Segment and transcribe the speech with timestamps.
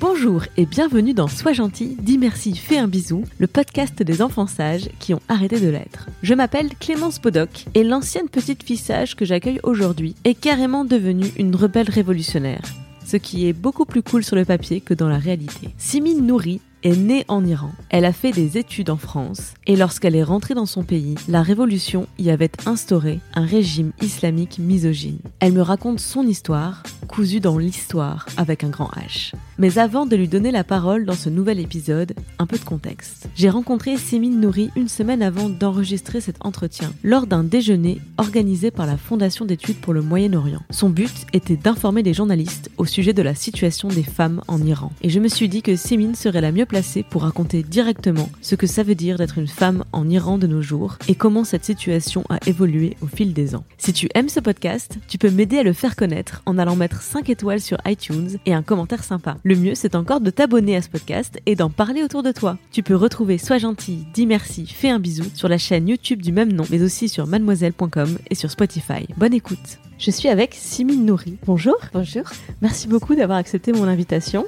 [0.00, 4.46] Bonjour et bienvenue dans Sois gentil, dis merci, fais un bisou, le podcast des enfants
[4.46, 6.08] sages qui ont arrêté de l'être.
[6.22, 11.30] Je m'appelle Clémence Podoc et l'ancienne petite fille sage que j'accueille aujourd'hui est carrément devenue
[11.38, 12.62] une rebelle révolutionnaire.
[13.04, 15.68] Ce qui est beaucoup plus cool sur le papier que dans la réalité.
[15.76, 17.72] Simine Nouri est née en Iran.
[17.88, 21.42] Elle a fait des études en France et lorsqu'elle est rentrée dans son pays, la
[21.42, 25.18] révolution y avait instauré un régime islamique misogyne.
[25.40, 29.32] Elle me raconte son histoire, cousue dans l'histoire avec un grand H.
[29.58, 33.28] Mais avant de lui donner la parole dans ce nouvel épisode, un peu de contexte.
[33.34, 38.86] J'ai rencontré Simine Nouri une semaine avant d'enregistrer cet entretien, lors d'un déjeuner organisé par
[38.86, 40.62] la Fondation d'études pour le Moyen-Orient.
[40.70, 44.92] Son but était d'informer les journalistes au sujet de la situation des femmes en Iran.
[45.02, 48.56] Et je me suis dit que Simine serait la mieux placée pour raconter directement ce
[48.56, 51.64] que ça veut dire d'être une femme en Iran de nos jours et comment cette
[51.64, 53.62] situation a évolué au fil des ans.
[53.78, 57.00] Si tu aimes ce podcast, tu peux m'aider à le faire connaître en allant mettre
[57.00, 59.36] 5 étoiles sur iTunes et un commentaire sympa.
[59.44, 62.58] Le mieux, c'est encore de t'abonner à ce podcast et d'en parler autour de toi.
[62.72, 66.32] Tu peux retrouver Sois gentil, dis merci, fais un bisou sur la chaîne YouTube du
[66.32, 69.06] même nom, mais aussi sur mademoiselle.com et sur Spotify.
[69.16, 69.78] Bonne écoute.
[70.00, 71.38] Je suis avec Simine Nouri.
[71.46, 71.76] Bonjour.
[71.92, 72.24] Bonjour,
[72.62, 74.44] Merci beaucoup d'avoir accepté mon invitation.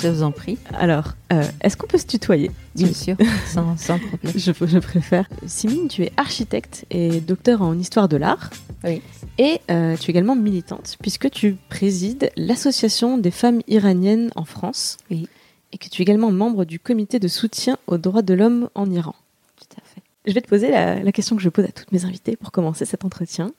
[0.00, 0.58] Je vous en prie.
[0.74, 4.32] Alors, euh, est-ce qu'on peut se tutoyer Bien sûr, sans, sans problème.
[4.36, 5.28] je, je préfère.
[5.46, 8.50] Simine, tu es architecte et docteur en histoire de l'art.
[8.84, 9.02] Oui.
[9.38, 14.96] Et euh, tu es également militante, puisque tu présides l'Association des femmes iraniennes en France.
[15.10, 15.28] Oui.
[15.72, 18.90] Et que tu es également membre du comité de soutien aux droits de l'homme en
[18.90, 19.14] Iran.
[19.56, 20.02] Tout à fait.
[20.26, 22.52] Je vais te poser la, la question que je pose à toutes mes invitées pour
[22.52, 23.52] commencer cet entretien.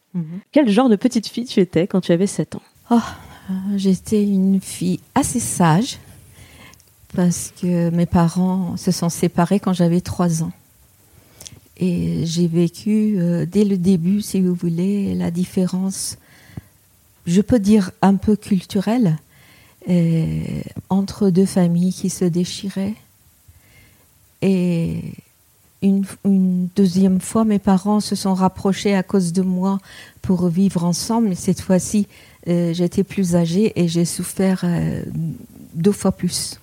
[0.51, 2.61] Quel genre de petite fille tu étais quand tu avais 7 ans?
[2.91, 2.95] Oh,
[3.49, 5.97] euh, j'étais une fille assez sage
[7.15, 10.51] parce que mes parents se sont séparés quand j'avais 3 ans.
[11.79, 16.17] Et j'ai vécu euh, dès le début, si vous voulez, la différence,
[17.25, 19.17] je peux dire un peu culturelle,
[19.89, 22.95] euh, entre deux familles qui se déchiraient.
[24.41, 25.13] Et
[25.81, 26.03] une,
[26.75, 29.79] deuxième fois, mes parents se sont rapprochés à cause de moi
[30.21, 31.29] pour vivre ensemble.
[31.29, 32.07] Mais cette fois-ci,
[32.49, 34.65] euh, j'étais plus âgée et j'ai souffert
[35.75, 36.59] deux fois plus.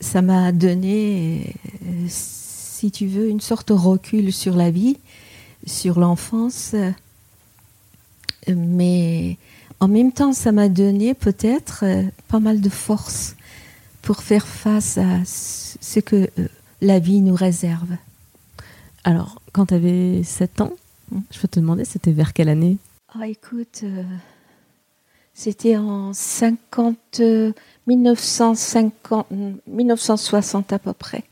[0.00, 4.98] Ça m'a donné, euh, si tu veux, une sorte de recul sur la vie,
[5.66, 6.74] sur l'enfance.
[8.48, 9.38] Mais
[9.80, 13.36] en même temps, ça m'a donné peut-être euh, pas mal de force
[14.02, 16.48] pour faire face à ce que euh,
[16.80, 17.96] la vie nous réserve.
[19.04, 20.72] Alors, quand tu avais 7 ans,
[21.30, 22.78] je peux te demander, c'était vers quelle année?
[23.14, 24.02] Ah, écoute, euh,
[25.36, 27.52] c'était en 50, euh,
[27.86, 29.26] 1950,
[29.66, 31.24] 1960 à peu près.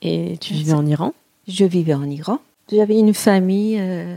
[0.00, 1.12] Et tu vivais en Iran?
[1.46, 2.38] Je vivais en Iran.
[2.72, 4.16] J'avais une famille euh,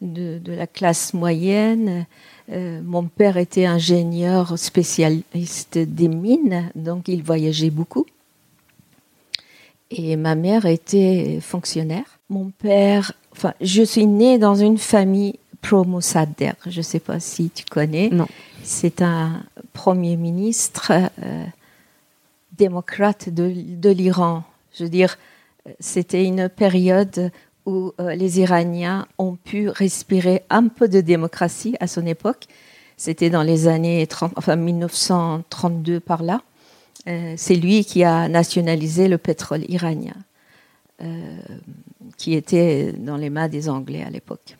[0.00, 2.06] de, de la classe moyenne.
[2.52, 8.06] Euh, mon père était ingénieur spécialiste des mines, donc il voyageait beaucoup.
[9.90, 12.20] Et ma mère était fonctionnaire.
[12.30, 16.54] Mon père, enfin, je suis née dans une famille pro-Mossadegh.
[16.66, 18.08] Je ne sais pas si tu connais.
[18.10, 18.28] Non.
[18.64, 19.42] C'est un
[19.72, 20.92] premier ministre
[21.22, 21.44] euh,
[22.56, 24.44] démocrate de, l'Iran.
[24.72, 25.18] Je veux dire,
[25.80, 27.32] c'était une période
[27.66, 32.46] où euh, les Iraniens ont pu respirer un peu de démocratie à son époque.
[32.96, 36.40] C'était dans les années 30, enfin 1932 par là.
[37.08, 40.14] Euh, c'est lui qui a nationalisé le pétrole iranien,
[42.16, 44.56] qui était dans les mains des Anglais à l'époque.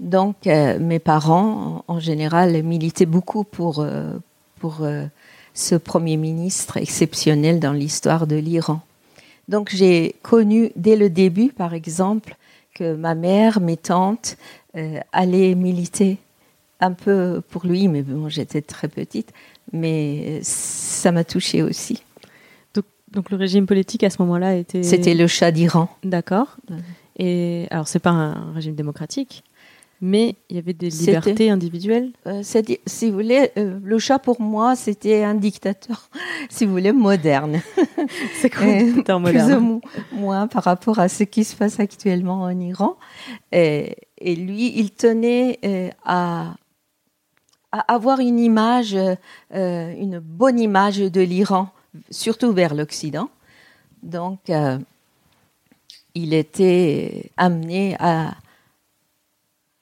[0.00, 4.16] Donc, euh, mes parents, en, en général, militaient beaucoup pour, euh,
[4.58, 5.04] pour euh,
[5.52, 8.80] ce Premier ministre exceptionnel dans l'histoire de l'Iran.
[9.48, 12.36] Donc, j'ai connu dès le début, par exemple,
[12.74, 14.36] que ma mère, mes tantes
[15.12, 16.18] allaient militer
[16.78, 19.32] un peu pour lui, mais bon, j'étais très petite,
[19.72, 22.04] mais ça m'a touchée aussi.
[22.74, 24.84] donc, donc le régime politique à ce moment-là était.
[24.84, 25.88] C'était le Shah d'Iran.
[26.04, 26.56] D'accord.
[27.18, 29.42] Et alors, c'est pas un régime démocratique,
[30.00, 32.12] mais il y avait des libertés individuelles.
[32.26, 32.42] Euh,
[32.86, 36.08] si vous voulez, euh, le Shah pour moi, c'était un dictateur,
[36.48, 37.60] si vous voulez, moderne.
[38.40, 39.80] C'est quoi Euh, un plus moderne ou mo-
[40.12, 42.96] moins par rapport à ce qui se passe actuellement en Iran.
[43.52, 46.54] Et, et lui, il tenait euh, à,
[47.88, 48.96] avoir une image,
[49.52, 51.68] une bonne image de l'Iran,
[52.10, 53.28] surtout vers l'Occident.
[54.02, 54.40] Donc,
[56.14, 58.32] il était amené à,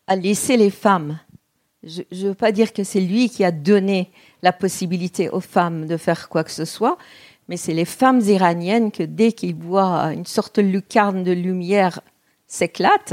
[0.08, 1.18] à laisser les femmes.
[1.84, 4.10] Je ne veux pas dire que c'est lui qui a donné
[4.42, 6.98] la possibilité aux femmes de faire quoi que ce soit,
[7.48, 12.00] mais c'est les femmes iraniennes que dès qu'ils voient une sorte de lucarne de lumière
[12.50, 13.12] s'éclate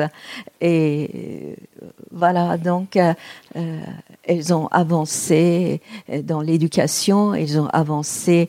[0.61, 3.13] et euh, voilà donc euh,
[3.57, 3.81] euh,
[4.23, 5.81] elles ont avancé
[6.23, 8.47] dans l'éducation elles ont avancé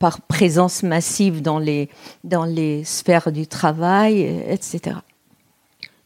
[0.00, 1.88] par présence massive dans les
[2.24, 4.96] dans les sphères du travail etc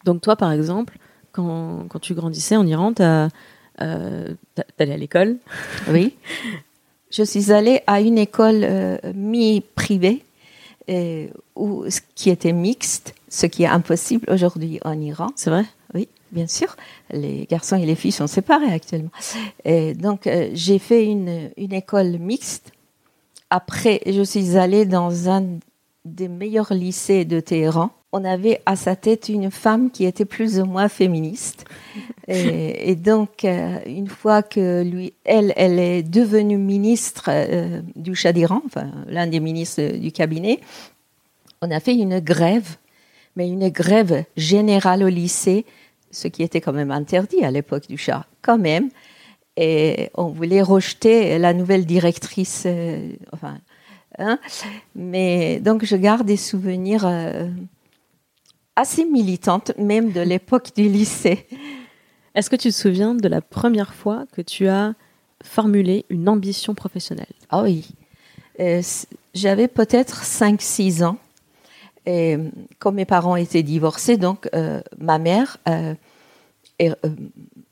[0.05, 0.99] donc toi par exemple
[1.37, 4.35] quand, quand tu grandissais en Iran tu euh,
[4.79, 5.37] à l'école
[5.91, 6.15] oui
[7.11, 8.67] je suis allée à une école
[9.15, 10.25] mi-privée
[10.87, 15.29] qui était mixte ce qui est impossible aujourd'hui en Iran.
[15.37, 15.65] C'est vrai?
[15.95, 16.77] Oui, bien sûr.
[17.11, 19.11] Les garçons et les filles sont séparés actuellement.
[19.65, 22.73] Et donc, euh, j'ai fait une, une école mixte.
[23.51, 25.45] Après, je suis allée dans un
[26.05, 27.91] des meilleurs lycées de Téhéran.
[28.17, 31.65] On avait à sa tête une femme qui était plus ou moins féministe.
[32.29, 38.33] Et, donc, euh, une fois que lui, elle, elle est devenue ministre euh, du Shah
[38.33, 40.61] d'Iran, enfin, l'un des ministres du cabinet,
[41.63, 42.77] on a fait une grève
[43.37, 45.67] mais une grève générale au lycée,
[46.11, 48.89] ce qui était quand même interdit à l'époque du chat, quand même.
[49.59, 52.65] Et on voulait rejeter la nouvelle directrice.
[52.67, 53.59] Euh, enfin,
[54.19, 54.39] hein.
[54.95, 57.49] Mais donc je garde des souvenirs euh,
[58.77, 61.47] assez militantes, même de l'époque du lycée.
[62.35, 64.95] Est-ce que tu te souviens de la première fois que tu as
[65.43, 67.27] formulé une ambition professionnelle?
[67.51, 67.89] Ah oui.
[68.61, 68.83] Euh,
[69.35, 71.19] j'avais peut-être 5-6 ans.
[72.07, 72.39] Et
[72.79, 75.95] comme mes parents étaient divorcés, donc euh, ma mère euh,
[76.79, 77.11] est, euh,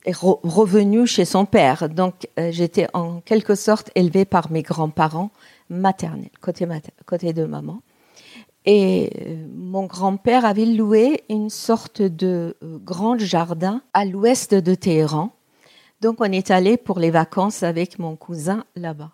[0.06, 1.88] revenue chez son père.
[1.88, 5.30] Donc j'étais en quelque sorte élevée par mes grands-parents
[5.70, 6.66] maternels, côté,
[7.06, 7.80] côté de maman.
[8.66, 9.10] Et
[9.54, 15.32] mon grand-père avait loué une sorte de grand jardin à l'ouest de Téhéran.
[16.00, 19.10] Donc on est allé pour les vacances avec mon cousin là-bas.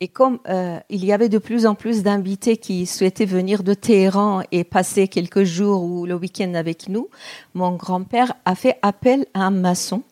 [0.00, 3.74] Et comme euh, il y avait de plus en plus d'invités qui souhaitaient venir de
[3.74, 7.08] Téhéran et passer quelques jours ou le week-end avec nous,
[7.54, 10.02] mon grand-père a fait appel à un maçon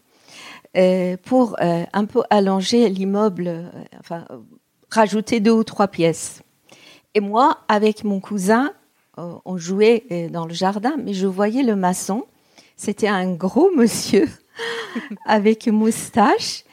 [0.77, 3.71] euh, pour euh, un peu allonger l'immeuble,
[4.01, 4.27] enfin
[4.91, 6.43] rajouter deux ou trois pièces.
[7.17, 8.75] Et moi, avec mon cousin,
[9.17, 12.27] on jouait dans le jardin, mais je voyais le maçon.
[12.77, 14.29] C'était un gros monsieur
[15.25, 16.65] avec moustache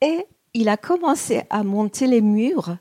[0.00, 0.24] et
[0.54, 2.76] il a commencé à monter les murs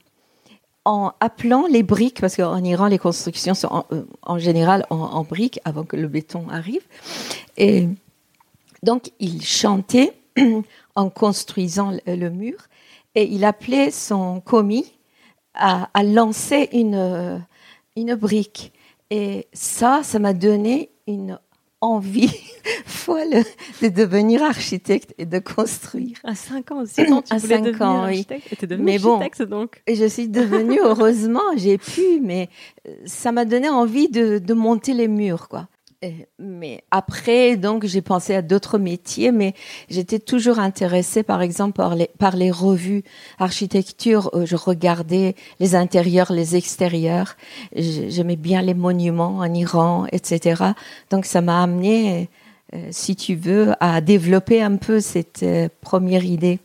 [0.86, 5.60] en appelant les briques, parce qu'en Iran, les constructions sont en, euh, général en, briques
[5.66, 6.84] avant que le béton arrive.
[7.58, 7.90] Et
[8.84, 10.14] donc, il chantait
[10.96, 12.68] en construisant le, mur
[13.16, 14.94] et il appelait son commis
[15.58, 17.44] à, à lancer une,
[17.96, 18.72] une brique.
[19.10, 21.40] Et ça, ça m'a donné une
[21.82, 22.34] envie
[22.86, 23.44] folle
[23.82, 26.18] de devenir architecte et de construire.
[26.24, 28.68] À 5 ans aussi, quand tu à 5 ans, architecte, oui.
[28.72, 29.82] Et mais bon, donc.
[29.86, 32.50] Et je suis devenue, heureusement, j'ai pu, mais
[32.88, 35.68] euh, ça m'a donné envie de, de monter les murs, quoi
[36.38, 39.56] mais après, donc, j'ai pensé à d'autres métiers, mais
[39.90, 43.04] j'étais toujours intéressée, par exemple, par les, par les revues
[43.40, 44.30] architecture.
[44.46, 47.36] je regardais les intérieurs, les extérieurs.
[47.76, 50.64] J'aimais bien les monuments en Iran, etc.
[51.10, 52.30] Donc, ça m'a amené,
[52.76, 56.60] euh, si tu veux, à développer un peu cette euh, première idée.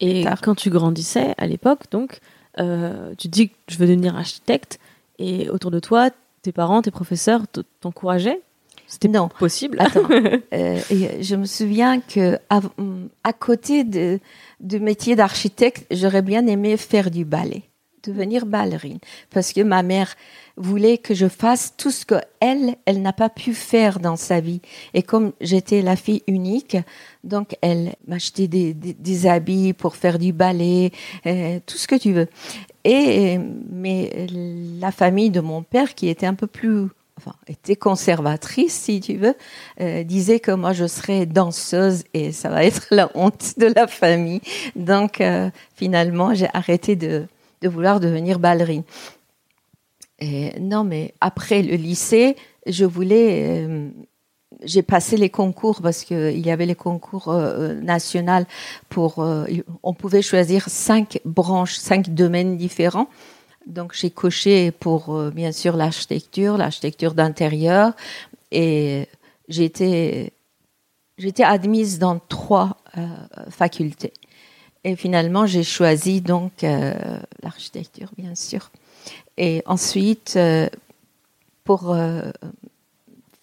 [0.00, 2.20] Et quand tu grandissais à l'époque, donc,
[2.58, 4.80] euh, tu dis que je veux devenir architecte,
[5.18, 7.42] et autour de toi, tes parents, tes professeurs
[7.80, 8.40] t'encourageaient
[8.92, 9.78] c'était non possible.
[9.80, 10.02] Attends.
[10.52, 10.78] Euh,
[11.20, 14.20] je me souviens que à, côté de,
[14.60, 17.62] du métier d'architecte, j'aurais bien aimé faire du ballet,
[18.02, 18.98] devenir ballerine,
[19.30, 20.14] parce que ma mère
[20.56, 24.40] voulait que je fasse tout ce que elle, elle n'a pas pu faire dans sa
[24.40, 24.60] vie.
[24.92, 26.76] Et comme j'étais la fille unique,
[27.24, 30.90] donc elle m'achetait des, des, habits pour faire du ballet,
[31.26, 32.28] euh, tout ce que tu veux.
[32.84, 33.38] Et
[33.70, 34.26] mais
[34.80, 36.88] la famille de mon père, qui était un peu plus
[37.18, 39.34] enfin, était conservatrice, si tu veux,
[39.80, 43.86] euh, disait que moi je serais danseuse et ça va être la honte de la
[43.86, 44.40] famille.
[44.76, 47.26] Donc euh, finalement, j'ai arrêté de,
[47.60, 48.84] de, vouloir devenir ballerine.
[50.18, 53.66] Et, non, mais après le lycée, je voulais.
[53.66, 53.88] Euh,
[54.64, 57.34] j'ai passé les concours parce qu'il y avait les concours
[57.82, 58.44] nationaux
[58.90, 59.26] pour.
[59.82, 63.08] on pouvait choisir cinq branches, cinq domaines différents.
[63.66, 67.92] Donc j'ai coché pour euh, bien sûr l'architecture, l'architecture d'intérieur
[68.50, 69.08] et
[69.48, 70.32] j'étais
[71.18, 73.06] j'étais admise dans trois euh,
[73.50, 74.12] facultés.
[74.84, 76.92] Et finalement, j'ai choisi donc euh,
[77.42, 78.70] l'architecture, bien sûr.
[79.38, 80.38] Et ensuite,
[81.62, 81.96] pour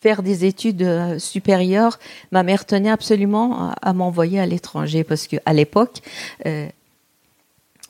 [0.01, 1.97] faire des études supérieures,
[2.31, 6.01] ma mère tenait absolument à, m'envoyer à l'étranger parce qu'à l'époque,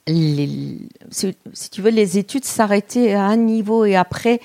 [0.09, 4.39] si, tu veux, les études s'arrêtaient à un niveau et après,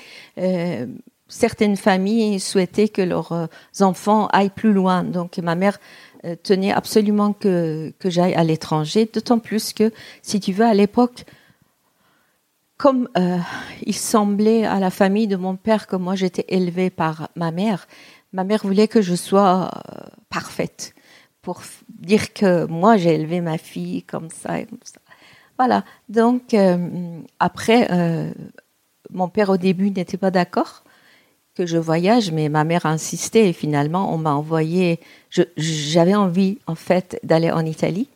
[1.27, 5.03] certaines familles souhaitaient que leurs enfants aillent plus loin.
[5.03, 5.79] Donc ma mère
[6.25, 9.91] euh, tenait absolument que, que j'aille à l'étranger, d'autant plus que,
[10.21, 11.25] si tu veux, à l'époque,
[12.77, 13.37] comme euh,
[13.83, 17.87] il semblait à la famille de mon père que moi j'étais élevée par ma mère,
[18.33, 20.93] ma mère voulait que je sois euh, parfaite
[21.41, 24.99] pour dire que moi j'ai élevé ma fille comme ça et comme ça.
[25.57, 25.83] Voilà.
[26.09, 26.55] Donc
[27.39, 27.87] après,
[29.11, 30.83] mon père au début n'était pas d'accord
[31.55, 34.99] que je voyage, mais ma mère a insisté et finalement on m'a envoyé.
[35.57, 38.09] J'avais envie en fait d'aller en Italie,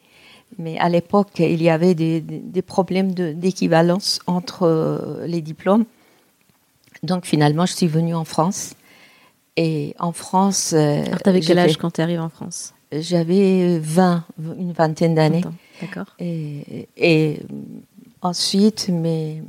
[0.58, 5.86] mais à l'époque il y avait des, des problèmes d'équivalence entre euh, les diplômes.
[7.02, 8.74] Donc finalement je suis venue en France.
[9.56, 10.72] Et en France.
[10.74, 12.74] Euh, Alors t'avais quel âge quand tu arrives en France?
[12.94, 14.24] J'avais 20,
[14.58, 15.44] une vingtaine d'années.
[15.82, 16.16] D'accord.
[16.20, 17.40] Et,
[18.22, 19.42] ensuite, mais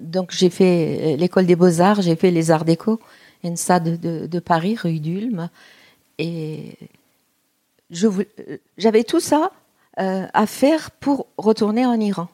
[0.00, 3.00] donc j'ai fait l'école des beaux-arts, j'ai fait les arts déco,
[3.44, 5.48] ENSA de, de, Paris, rue d'Ulm.
[6.18, 6.76] Et
[8.76, 9.50] j'avais tout ça
[9.98, 12.28] euh, à faire pour retourner en Iran.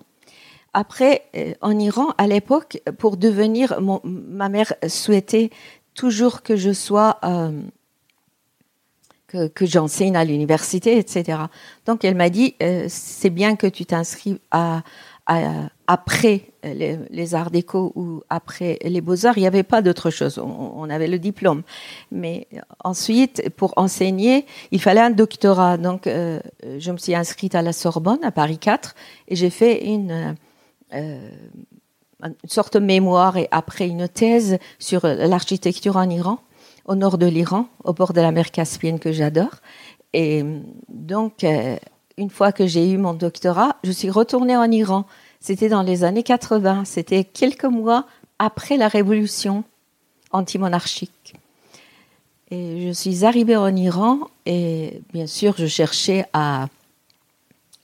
[0.74, 5.50] Après, euh, en Iran, à l'époque, pour devenir, ma mère souhaitait
[5.94, 7.50] toujours que je sois, euh,
[9.54, 11.38] que, j'enseigne à l'université, etc.
[11.86, 12.54] Donc elle m'a dit,
[12.88, 14.38] c'est bien que tu t'inscrives
[15.86, 20.38] après les, arts déco ou après les beaux-arts, il n'y avait pas d'autre chose.
[20.38, 21.62] On, avait le diplôme.
[22.12, 22.46] Mais
[22.82, 25.76] ensuite, pour enseigner, il fallait un doctorat.
[25.76, 26.40] Donc, euh,
[26.78, 28.94] je me suis inscrite à la Sorbonne, à Paris 4,
[29.28, 30.36] et j'ai fait une,
[30.94, 31.30] euh,
[32.22, 36.38] une sorte de mémoire et après une thèse sur l'architecture en Iran,
[36.86, 39.56] au nord de l'Iran, au bord de la mer Caspienne que j'adore.
[40.12, 40.44] Et
[40.88, 41.76] donc, euh,
[42.16, 45.04] une fois que j'ai eu mon doctorat, je suis retournée en Iran.
[45.40, 46.84] C'était dans les années 80.
[46.84, 48.06] C'était quelques mois
[48.38, 49.64] après la révolution
[50.32, 51.34] anti-monarchique.
[52.50, 56.68] Et je suis arrivée en Iran et bien sûr, je cherchais à,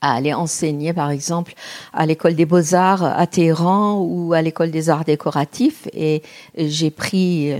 [0.01, 1.53] aller enseigner, par exemple,
[1.93, 5.87] à l'école des beaux-arts à Téhéran ou à l'école des arts décoratifs.
[5.93, 6.23] Et
[6.57, 7.53] j'ai pris,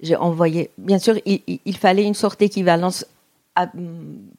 [0.00, 3.04] j'ai envoyé, bien sûr, il fallait une sorte d'équivalence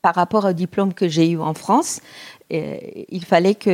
[0.01, 2.01] par rapport au diplôme que j'ai eu en France,
[2.49, 3.69] il fallait que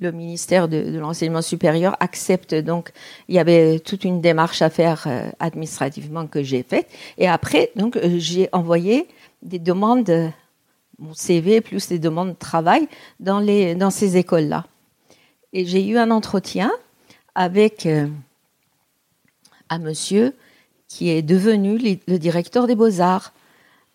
[0.00, 2.54] le, ministère de, l'enseignement supérieur accepte.
[2.54, 2.92] Donc,
[3.28, 6.88] il y avait toute une démarche à faire euh, administrativement que j'ai faite.
[7.18, 9.06] Et après, donc, euh, j'ai envoyé
[9.42, 10.32] des demandes,
[10.98, 12.88] mon CV plus des demandes de travail
[13.20, 14.66] dans, les, dans ces écoles-là.
[15.52, 16.72] Et j'ai eu un entretien
[17.36, 18.08] avec euh,
[19.68, 20.34] un monsieur
[20.92, 23.32] qui est devenu le directeur des beaux-arts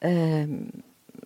[0.03, 0.47] euh,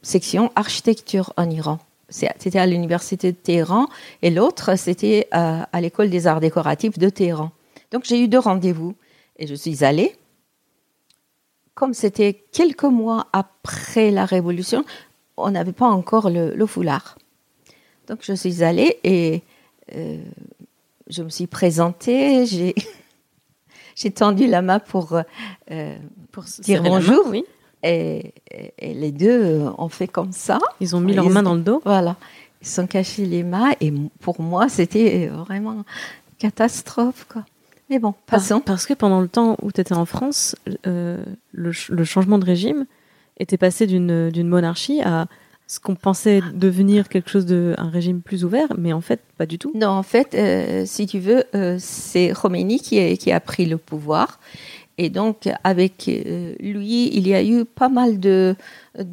[0.01, 1.80] section architecture en Iran.
[2.10, 3.88] C'était à l'université de Téhéran
[4.22, 7.51] et l'autre, c'était à, l'école des arts décoratifs de Téhéran.
[7.92, 8.96] Donc j'ai eu deux rendez-vous
[9.40, 10.13] et je suis allée.
[11.74, 14.84] Comme c'était quelques mois après la Révolution,
[15.38, 17.18] on n'avait pas encore le, foulard.
[18.08, 19.42] Donc je suis allée et
[19.96, 20.18] euh,
[21.08, 22.46] je me suis présentée,
[23.95, 25.13] j'ai tendu la main pour,
[25.71, 25.95] euh,
[26.31, 27.25] pour dire bonjour.
[27.29, 27.43] oui.
[27.83, 28.33] Et,
[28.81, 30.60] les deux ont fait comme ça.
[30.79, 32.15] Ils ont mis leurs mains dans le dos Voilà.
[32.62, 33.71] Ils sont cachés les mains.
[33.81, 35.83] Et pour moi, c'était vraiment
[36.38, 37.25] catastrophe.
[37.27, 37.43] Quoi.
[37.91, 38.62] Mais bon, passons.
[38.62, 40.55] Parce, que pendant le temps où tu étais en France,
[40.88, 41.21] euh,
[41.51, 41.74] le,
[42.05, 42.86] changement de régime
[43.38, 45.27] était passé d'une monarchie à
[45.72, 49.46] ce qu'on pensait devenir quelque chose de un régime plus ouvert, mais en fait pas
[49.46, 49.72] du tout.
[49.74, 54.42] Non, en fait, euh, si tu veux, euh, c'est Khomeini qui, a pris le pouvoir
[54.98, 58.54] et donc, avec euh, lui, il y a eu pas mal de,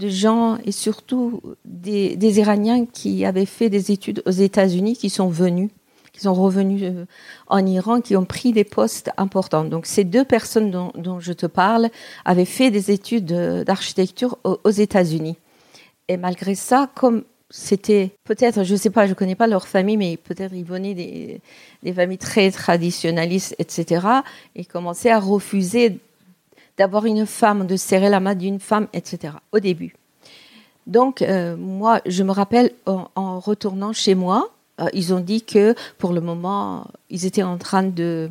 [0.03, 5.71] gens, et surtout des, Iraniens qui avaient fait des études aux États-Unis, qui sont venus,
[6.12, 6.83] qui sont revenus
[7.47, 9.65] en Iran, qui ont pris des postes importants.
[9.65, 11.88] Donc, ces deux personnes dont, je te parle
[12.25, 13.33] avaient fait des études
[13.65, 15.37] d'architecture aux États-Unis.
[16.09, 19.67] Et malgré ça, comme c'était peut-être, je ne sais pas, je ne connais pas leur
[19.67, 24.07] famille, mais peut-être ils venaient des, familles très traditionnalistes, etc.
[24.57, 25.99] Et commençaient à refuser
[26.77, 29.35] d'avoir une femme, de serrer la main d'une femme, etc.
[29.53, 29.95] Au début.
[30.87, 34.50] Donc, euh, moi, je me rappelle en, retournant chez moi,
[34.81, 38.31] euh, ils ont dit que pour le moment, ils étaient en train de,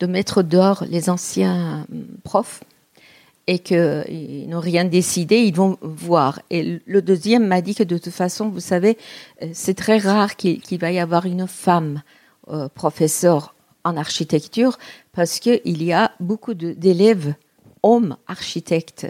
[0.00, 2.62] de mettre dehors les anciens hum, profs
[3.50, 6.40] et qu'ils n'ont rien décidé, ils vont voir.
[6.50, 8.96] Et le deuxième m'a dit que de toute façon, vous savez,
[9.52, 12.00] c'est très rare qu'il va y avoir une femme
[12.76, 14.78] professeure en architecture
[15.12, 17.34] parce qu'il y a beaucoup d'élèves
[17.82, 19.08] hommes architectes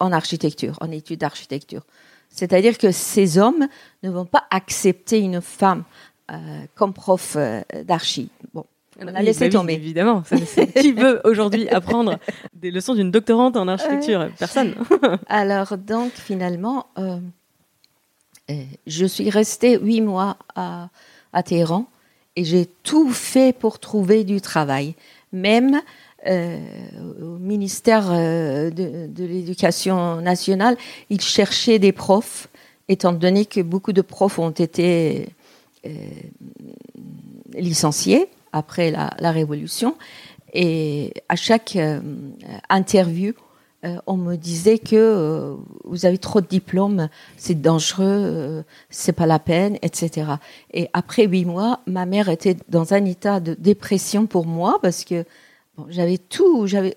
[0.00, 1.82] en architecture, en études d'architecture.
[2.30, 3.68] C'est-à-dire que ces hommes
[4.02, 5.84] ne vont pas accepter une femme
[6.30, 8.30] euh, comme prof euh, d'archi.
[8.54, 8.64] Bon,
[9.00, 9.74] on a laissé bah tomber.
[9.74, 10.22] évidemment.
[10.80, 12.18] Qui veut aujourd'hui apprendre
[12.54, 14.74] des leçons d'une doctorante en architecture Personne.
[15.28, 17.18] Alors donc finalement, euh,
[18.86, 20.88] je suis restée huit mois à,
[21.32, 21.86] à Téhéran
[22.36, 24.94] et j'ai tout fait pour trouver du travail.
[25.32, 25.80] Même
[26.26, 26.58] euh,
[27.22, 30.76] au ministère euh, de, l'Éducation nationale,
[31.08, 32.48] ils cherchaient des profs,
[32.88, 35.28] étant donné que beaucoup de profs ont été
[35.86, 35.90] euh,
[37.54, 39.96] licenciés après la, Révolution.
[40.52, 41.76] Et à chaque
[42.68, 43.34] interview,
[44.06, 49.76] on me disait que vous avez trop de diplômes, c'est dangereux, c'est pas la peine,
[49.82, 50.26] etc.
[50.72, 55.04] Et après huit mois, ma mère était dans un état de dépression pour moi parce
[55.04, 55.24] que
[55.88, 56.96] j'avais tout, j'avais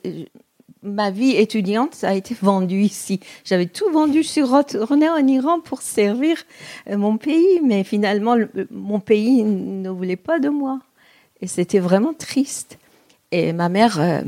[0.82, 3.20] ma vie étudiante, ça a été vendu ici.
[3.44, 4.24] J'avais tout vendu.
[4.24, 6.38] Je suis retournée en Iran pour servir
[6.90, 8.36] euh, mon pays, mais finalement,
[8.72, 10.80] mon pays ne voulait pas de moi.
[11.42, 12.78] Et c'était vraiment triste.
[13.32, 14.22] Et ma mère euh,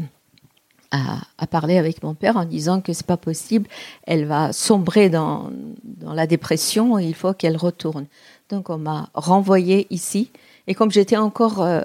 [0.91, 3.67] a, parlé avec mon père en disant que c'est pas possible.
[4.03, 5.49] Elle va sombrer dans,
[6.01, 8.05] la dépression et il faut qu'elle retourne.
[8.49, 10.29] Donc, on m'a renvoyée ici.
[10.67, 11.81] Et comme j'étais encore euh,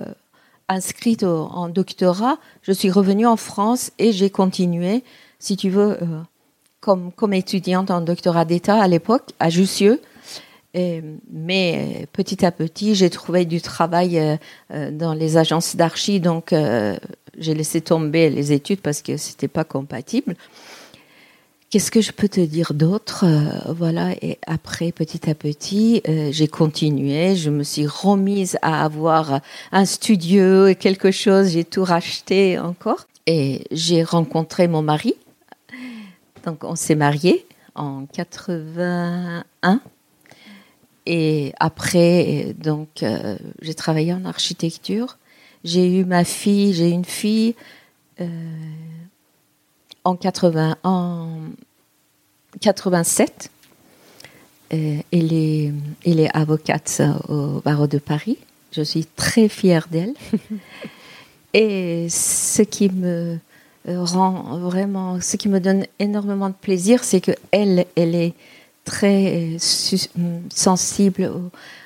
[0.68, 5.02] inscrite en doctorat, je suis revenue en France et j'ai continué,
[5.38, 6.23] si tu veux, euh,
[6.80, 10.00] comme étudiante en doctorat d'État à l'époque, à Jussieu.
[11.30, 14.38] Mais petit à petit, j'ai trouvé du travail
[14.71, 16.97] euh, dans les agences d'archi, donc euh,
[17.38, 20.37] j'ai laissé tomber les études parce que c'était pas compatible.
[21.68, 26.28] Qu'est-ce que je peux te dire d'autre euh, Voilà, et après, petit à petit, euh,
[26.30, 27.35] j'ai continué.
[27.35, 29.40] Je me suis remise à avoir
[29.73, 31.50] un studio et quelque chose.
[31.50, 33.08] J'ai tout racheté encore.
[33.26, 35.15] Et j'ai rencontré mon mari.
[36.45, 39.80] Donc, on s'est mariés en 81.
[41.06, 45.19] Et après, donc, euh, j'ai travaillé en architecture.
[45.64, 47.54] J'ai eu ma fille, j'ai une fille
[50.06, 51.28] en 80, en
[52.60, 53.50] 87.
[54.73, 55.73] Euh, elle, est,
[56.04, 58.38] elle est avocate au barreau de Paris.
[58.73, 60.14] Je suis très fière d'elle.
[61.54, 63.38] Et ce qui me
[63.86, 68.34] rend vraiment, ce qui me donne énormément de plaisir, c'est que elle, elle est
[68.86, 69.56] très
[70.49, 71.30] sensible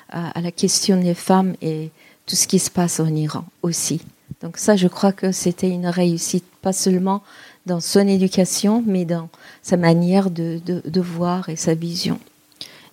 [0.09, 1.89] à, à, la question des femmes et
[2.25, 4.01] tout ce qui se passe en Iran aussi.
[4.41, 7.21] Donc ça, je crois que c'était une réussite, pas seulement
[7.65, 9.29] dans son éducation, mais dans
[9.61, 12.19] sa manière de, de, voir et sa vision.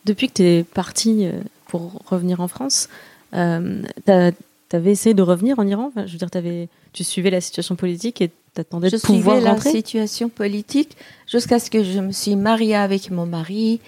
[0.04, 2.88] Depuis que tu es partie euh, pour revenir en France,
[3.34, 5.92] euh, tu avais essayé de revenir en Iran?
[5.96, 9.60] Je veux dire, avais, tu suivais la situation politique et t'attendais de pouvoir rentrer Je
[9.60, 10.96] suivais la situation politique
[11.30, 13.80] jusqu'à ce que je me suis mariée avec mon mari.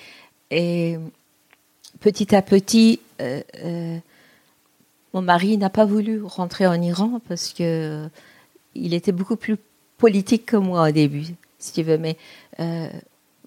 [0.51, 0.99] Et
[2.01, 3.99] petit à petit, euh, euh,
[5.13, 8.09] mon mari n'a pas voulu rentrer en Iran parce que
[8.75, 9.57] il était beaucoup plus
[9.99, 11.27] politique que moi au début,
[11.59, 11.99] si tu veux.
[11.99, 12.17] Mais
[12.61, 12.89] euh,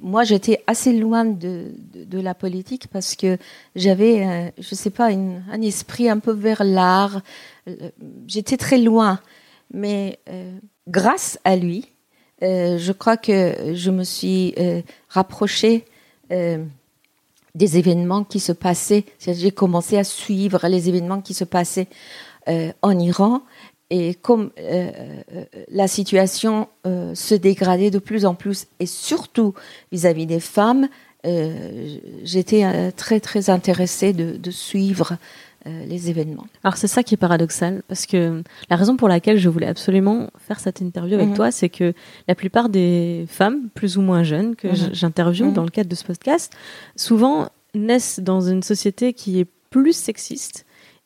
[0.01, 3.37] moi, j'étais assez loin de, de, la politique parce que
[3.75, 7.21] j'avais, euh, je sais pas, un esprit un peu vers l'art.
[7.67, 7.89] Euh,
[8.27, 9.19] j'étais très loin.
[9.73, 10.19] Mais
[10.87, 11.87] grâce à lui,
[12.43, 14.53] je crois que je me suis
[15.09, 15.85] rapprochée
[16.29, 19.05] des événements qui se passaient.
[19.19, 21.87] J'ai commencé à suivre les événements qui se passaient
[22.47, 23.43] en Iran
[23.95, 24.91] et comme euh,
[25.35, 29.53] euh, la situation euh, se dégradait de plus en plus, et surtout
[29.91, 30.89] vis-à-vis des femmes,
[32.23, 35.15] j'étais très très intéressée de, suivre
[35.65, 36.45] les événements.
[36.63, 40.29] Alors c'est ça qui est paradoxal, parce que la raison pour laquelle je voulais absolument
[40.37, 41.35] faire cette interview avec mhm.
[41.35, 41.93] toi, c'est que
[42.27, 44.93] la plupart des femmes, plus ou moins jeunes, que mhm.
[44.93, 45.53] j'interviewe mhm.
[45.53, 46.53] dans le cadre de ce podcast,
[46.95, 50.65] souvent naissent dans une société qui est plus sexiste,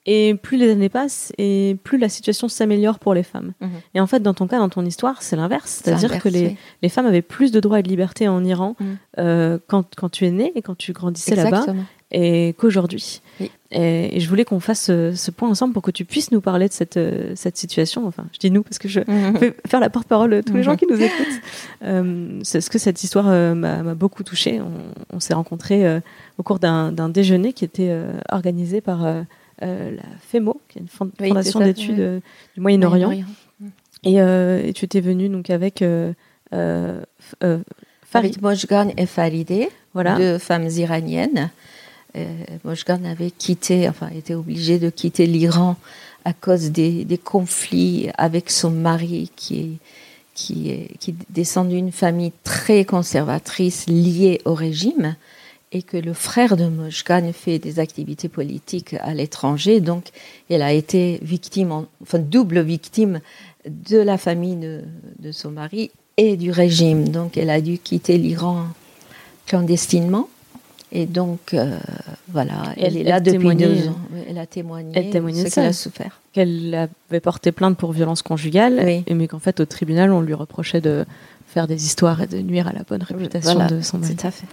[0.10, 3.52] et plus les années passent, et plus la situation s'améliore pour les femmes.
[3.94, 5.82] Et en fait, dans ton cas, dans ton histoire, c'est l'inverse.
[5.84, 8.78] C'est-à-dire que les, les, femmes avaient plus de droits et de liberté en Iran
[9.20, 11.66] euh, quand, quand, tu es né et quand tu grandissais là-bas,
[12.12, 13.22] et qu'aujourd'hui.
[13.72, 16.74] Et, je voulais qu'on fasse ce, point ensemble pour que tu puisses nous parler de
[16.74, 18.08] cette, euh, cette situation.
[18.08, 19.38] Enfin, je dis nous parce que je mhm.
[19.40, 21.42] vais faire la porte-parole de tous les gens qui nous écoutent.
[21.84, 24.62] Euh, c'est ce que cette histoire euh, m'a beaucoup touchée.
[24.62, 26.02] On, on s'est rencontrés
[26.38, 27.96] au cours d'un déjeuner qui était
[28.30, 29.26] organisé par
[29.64, 32.20] euh, la FEMO, qui est une fondation d'études euh,
[32.54, 33.12] du Moyen-Orient.
[34.04, 35.84] Et, euh, et, tu étais venue donc avec
[36.52, 40.16] Farid Mojgan et Farideh, voilà.
[40.16, 41.50] deux femmes iraniennes.
[42.16, 42.26] Euh,
[42.64, 45.76] Mojgan avait quitté, enfin, était obligée de quitter l'Iran
[46.26, 49.80] à cause des, conflits avec son mari qui
[50.36, 55.16] est, qui, descend d'une famille très conservatrice liée au régime
[55.72, 59.82] et que le frère de Mojgan fait des activités politiques à l'étranger.
[59.82, 60.06] Donc,
[60.50, 63.20] elle a été victime, enfin double victime
[63.66, 64.58] de la famille
[65.20, 67.10] de son mari et du régime.
[67.10, 68.66] Donc elle a dû quitter l'Iran
[69.46, 70.28] clandestinement.
[70.92, 71.78] Et donc, euh,
[72.30, 74.00] voilà, elle, est là depuis deux ans.
[74.28, 76.22] Elle a témoigné, elle témoignait ce qu'elle a souffert.
[76.32, 80.34] Qu'elle avait porté plainte pour violence conjugale, et mais qu'en fait, au tribunal, on lui
[80.34, 81.06] reprochait de
[81.48, 84.16] faire des histoires et de nuire à la bonne réputation de son mari.
[84.16, 84.48] Tout à fait.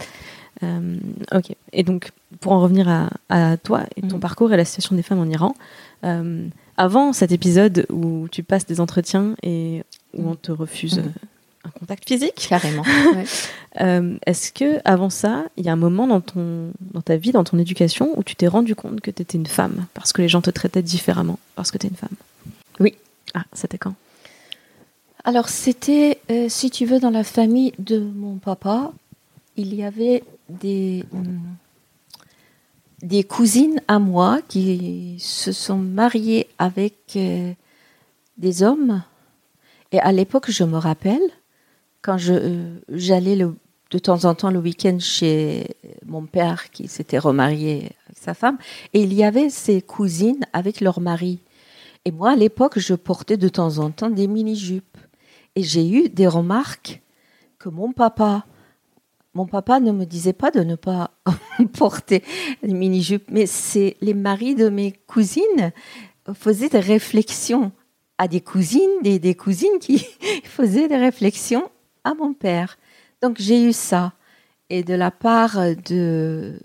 [0.63, 0.97] Euh,
[1.33, 1.55] ok.
[1.73, 2.89] Et donc, pour en revenir
[3.29, 4.21] à, toi et ton mm.
[4.21, 5.55] parcours et la situation des femmes en Iran,
[6.05, 9.83] euh, avant cet épisode où tu passes des entretiens et
[10.17, 11.13] où on te refuse mm
[11.65, 12.47] un contact physique.
[12.49, 12.85] Carrément.
[13.81, 17.33] Euh, est-ce que avant ça, il y a un moment dans ton dans ta vie,
[17.33, 20.23] dans ton éducation, où tu t'es rendu compte que tu étais une femme parce que
[20.23, 22.17] les gens te traitaient différemment parce que tu es une femme?
[22.79, 22.95] Oui.
[23.35, 23.95] Ah, c'était quand?
[25.25, 28.93] Alors c'était, euh, si tu veux, dans la famille de mon papa,
[29.57, 31.41] il y avait des hum,
[33.05, 37.53] des cousines à moi qui se sont mariées avec euh,
[38.39, 39.03] des hommes.
[39.93, 41.23] Et à l'époque, je me rappelle,
[42.05, 45.67] quand euh, j'allais de temps en temps le week-end chez
[46.05, 48.59] mon père qui s'était remarié avec sa femme,
[48.93, 51.41] et il y avait ses cousines avec leur mari.
[52.05, 54.99] Et moi, à l'époque, je portais de temps en temps des mini-jupes.
[55.57, 57.01] Et j'ai eu des remarques
[57.59, 58.45] que mon papa,
[59.33, 61.13] mon papa ne me disait pas de ne pas
[61.79, 62.23] porter
[62.63, 65.73] des mini-jupes, mais c'est les maris de mes cousines
[66.35, 67.73] faisaient des réflexions
[68.19, 70.07] à des cousines, des, des cousines qui
[70.45, 71.71] faisaient des réflexions
[72.05, 72.79] à mon père.
[73.23, 74.13] Donc j'ai eu ça.
[74.71, 76.61] Et de la part de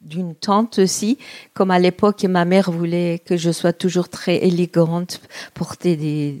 [0.00, 1.16] d'une tante aussi,
[1.54, 5.20] comme à l'époque ma mère voulait que je sois toujours très élégante,
[5.54, 6.40] porter des,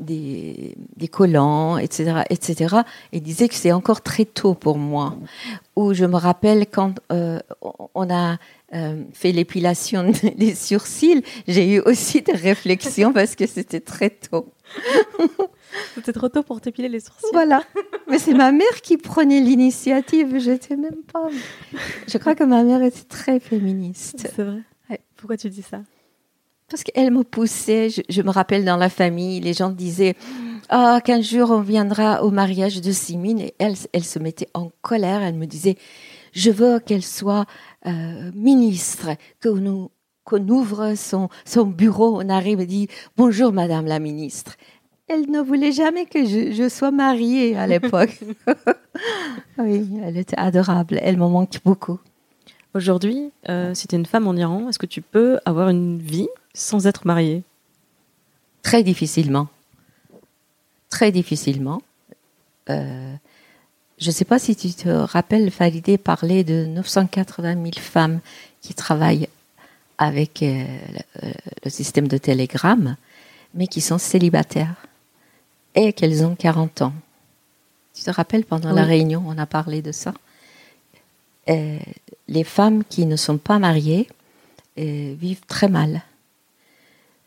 [0.00, 2.76] des, collants, etc., etc.
[3.12, 5.16] Et disait que c'est encore très tôt pour moi.
[5.76, 7.38] Ou je me rappelle quand euh,
[7.94, 8.38] on a
[8.74, 14.46] euh, fait l'épilation des sourcils, j'ai eu aussi des réflexions parce que c'était très tôt.
[15.94, 17.26] C'était trop tôt pour t'épiler les sourcils.
[17.32, 17.62] Voilà.
[18.08, 20.38] Mais c'est ma mère qui prenait l'initiative.
[20.38, 21.28] J'étais même pas.
[22.08, 24.28] Je crois que ma mère était très féministe.
[24.34, 24.62] C'est vrai.
[25.16, 25.80] Pourquoi tu dis ça?
[26.68, 27.88] Parce qu'elle me poussait.
[28.08, 30.16] Je, me rappelle dans la famille, les gens disaient
[30.68, 33.40] Ah, qu'un jour on viendra au mariage de Simine.
[33.40, 35.22] Et elle, elle se mettait en colère.
[35.22, 35.76] Elle me disait
[36.32, 37.46] Je veux qu'elle soit
[37.86, 39.90] euh, ministre, que nous
[40.32, 44.56] qu'on ouvre son, son bureau, on arrive et dit Bonjour, Madame la ministre
[45.08, 48.18] elle ne voulait jamais que je, sois mariée à l'époque.
[49.58, 50.98] oui, elle était adorable.
[51.02, 51.98] Elle me manque beaucoup.
[52.72, 55.98] Aujourd'hui, euh, si tu es une femme en Iran, est-ce que tu peux avoir une
[55.98, 57.42] vie sans être mariée?
[58.62, 59.48] Très difficilement.
[60.88, 61.82] Très difficilement.
[62.70, 63.14] Euh,
[63.98, 68.20] je ne sais pas si tu te rappelles, Farideh parlait de 980 000 femmes
[68.62, 69.28] qui travaillent
[70.02, 70.64] avec euh,
[71.64, 72.96] le système de télégramme,
[73.54, 74.74] mais qui sont célibataires
[75.74, 76.92] et qu'elles ont 40 ans.
[77.94, 80.12] Tu te rappelles, pendant la réunion, on a parlé de ça.
[81.48, 81.78] Euh,
[82.28, 84.08] les femmes qui ne sont pas mariées
[84.78, 86.02] euh, vivent très mal.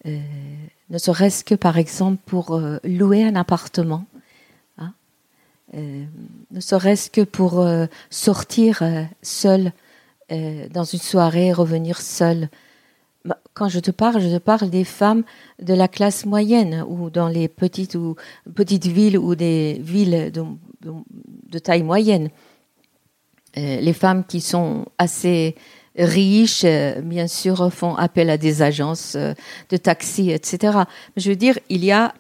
[0.06, 0.20] Euh,
[0.90, 4.06] ne serait-ce que, par exemple, pour louer un appartement.
[4.78, 4.94] Hein.
[5.74, 7.66] ne serait-ce que pour
[8.10, 8.84] sortir
[9.22, 9.72] seule
[10.30, 12.50] dans une soirée, revenir seule
[13.26, 15.24] bah, quand je te parle, je te parle des femmes
[15.60, 18.16] de la classe moyenne ou dans les petites ou
[18.54, 22.30] petites villes ou des villes de, taille moyenne.
[23.58, 25.56] Euh, les femmes qui sont assez
[25.96, 29.34] riches, euh, bien sûr, font appel à des agences euh,
[29.70, 30.80] de taxi, etc.
[31.18, 32.14] Je veux dire, il y a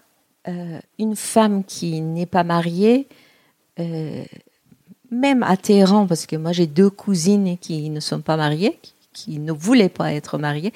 [0.99, 3.07] une femme qui n'est pas mariée,
[5.15, 8.79] même à Téhéran, parce que moi j'ai deux cousines qui ne sont pas mariées,
[9.13, 10.73] qui ne voulait pas être mariée.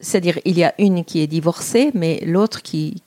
[0.00, 3.02] C'est-à-dire, il y a une qui est divorcée, mais l'autre qui,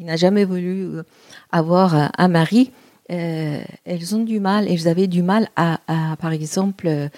[0.00, 1.02] n'a jamais voulu euh,
[1.50, 2.70] avoir un mari.
[3.10, 5.80] Euh, elles ont du mal, elles avaient du mal à,
[6.20, 7.08] par exemple, euh,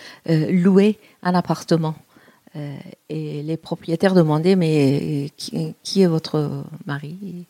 [0.51, 1.95] louer un appartement.
[3.09, 7.47] et les propriétaires demandaient, mais qui, est votre mari?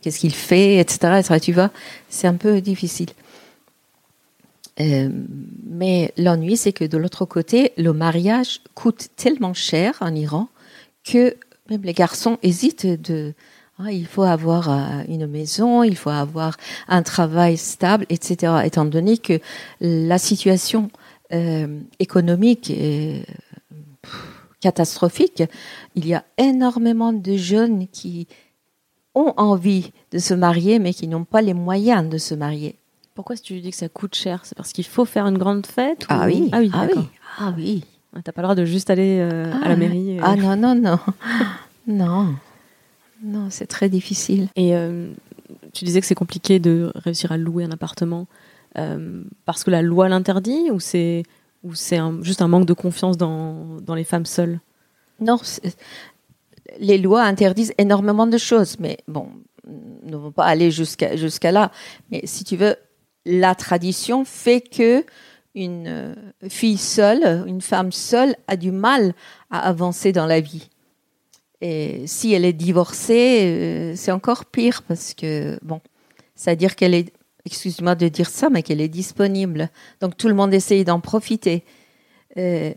[0.00, 0.76] Qu'est-ce qu'il fait?
[0.76, 1.40] Etc., etc.
[1.40, 1.70] Tu vois,
[2.08, 3.10] c'est un peu difficile.
[4.80, 5.08] Euh,
[5.64, 10.48] mais l'ennui, c'est que de l'autre côté, le mariage coûte tellement cher en Iran
[11.04, 11.36] que
[11.70, 13.34] même les garçons hésitent de,
[13.78, 16.56] Ah, il faut avoir euh, une maison, il faut avoir
[16.88, 18.52] un travail stable, etc.
[18.64, 19.40] Étant donné que
[19.80, 20.90] la situation
[21.32, 23.26] euh, économique est
[24.60, 25.42] catastrophique,
[25.94, 28.26] il y a énormément de jeunes qui
[29.14, 32.76] ont envie de se marier, mais qui n'ont pas les moyens de se marier.
[33.14, 35.66] Pourquoi si tu dis que ça coûte cher C'est parce qu'il faut faire une grande
[35.66, 36.48] fête ah, oui.
[36.52, 37.84] ah oui, ah oui, ah oui.
[38.22, 40.18] T'as pas le droit de juste aller euh, à la mairie.
[40.22, 40.98] Ah non non non
[41.86, 42.34] non.
[43.22, 44.48] Non, c'est très difficile.
[44.56, 45.12] Et euh,
[45.72, 48.26] tu disais que c'est compliqué de réussir à louer un appartement
[48.78, 51.22] euh, parce que la loi l'interdit ou c'est
[51.62, 54.60] ou c'est juste un manque de confiance dans, dans les femmes seules?
[55.20, 55.38] Non,
[56.78, 59.28] les lois interdisent énormément de choses, mais bon,
[60.02, 61.70] ne vont pas aller jusqu'à jusqu'à là.
[62.10, 62.76] Mais si tu veux,
[63.26, 65.04] la tradition fait que
[65.54, 66.14] une euh,
[66.48, 69.14] fille seule, une femme seule, a du mal
[69.50, 70.68] à avancer dans la vie.
[71.60, 75.80] Et si elle est divorcée, euh, c'est encore pire parce que, bon,
[76.34, 77.12] c'est-à-dire qu'elle est,
[77.44, 79.70] excuse-moi de dire ça, mais qu'elle est disponible.
[80.00, 81.64] Donc tout le monde essaye d'en profiter.
[82.36, 82.72] Euh,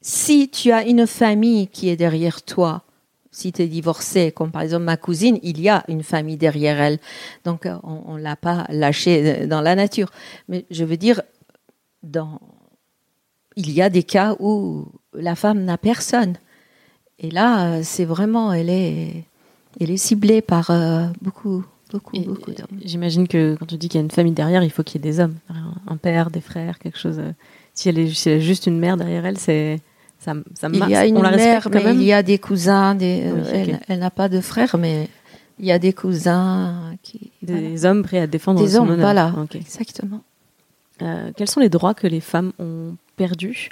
[0.00, 2.84] si tu as une famille qui est derrière toi,
[3.32, 6.80] si tu es divorcé, comme par exemple ma cousine, il y a une famille derrière
[6.80, 6.98] elle.
[7.44, 10.10] Donc euh, on ne l'a pas lâchée dans la nature.
[10.48, 11.22] Mais je veux dire,
[12.02, 12.40] dans...
[13.56, 16.36] il y a des cas où la femme n'a personne.
[17.18, 19.24] Et là, euh, c'est vraiment, elle est,
[19.80, 22.80] elle est ciblée par euh, beaucoup, beaucoup, beaucoup d'hommes.
[22.84, 25.08] J'imagine que quand tu dis qu'il y a une famille derrière, il faut qu'il y
[25.08, 25.36] ait des hommes,
[25.86, 27.18] un père, des frères, quelque chose.
[27.18, 27.32] Euh,
[27.72, 29.80] si elle est, si elle juste une mère derrière elle, c'est
[30.22, 32.94] ça, ça Il y a une mère, mais il y a des cousins.
[32.94, 33.24] Des,
[33.88, 35.08] Elle, n'a pas de frères, mais
[35.58, 37.32] il y a des cousins qui.
[37.42, 40.22] Des hommes prêts à défendre des son hommes, Voilà, exactement.
[40.98, 43.70] quels sont les droits que les femmes ont perdus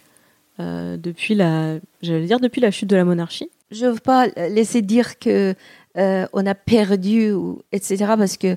[0.60, 3.48] euh, depuis la, j'allais dire depuis la chute de la monarchie?
[3.70, 5.54] Je ne veux pas laisser dire que
[5.96, 7.96] euh, on a perdu, ou, etc.
[8.18, 8.56] Parce que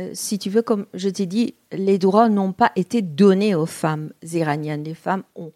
[0.00, 3.66] euh, si tu veux, comme je t'ai dit, les droits n'ont pas été donnés aux
[3.66, 4.84] femmes iraniennes.
[4.84, 5.52] Les femmes ont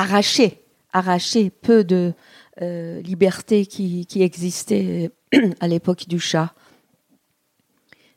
[0.00, 0.60] arraché,
[0.92, 2.12] arraché peu de
[2.60, 5.10] liberté qui, qui existait
[5.60, 6.52] à l'époque du Shah.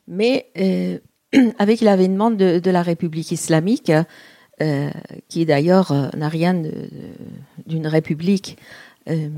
[0.06, 0.50] Mais
[1.58, 3.92] avec l'avènement de, la République islamique,
[4.60, 4.90] euh,
[5.28, 6.62] qui d'ailleurs euh, n'a rien
[7.66, 8.58] d'une république,
[9.08, 9.28] euh,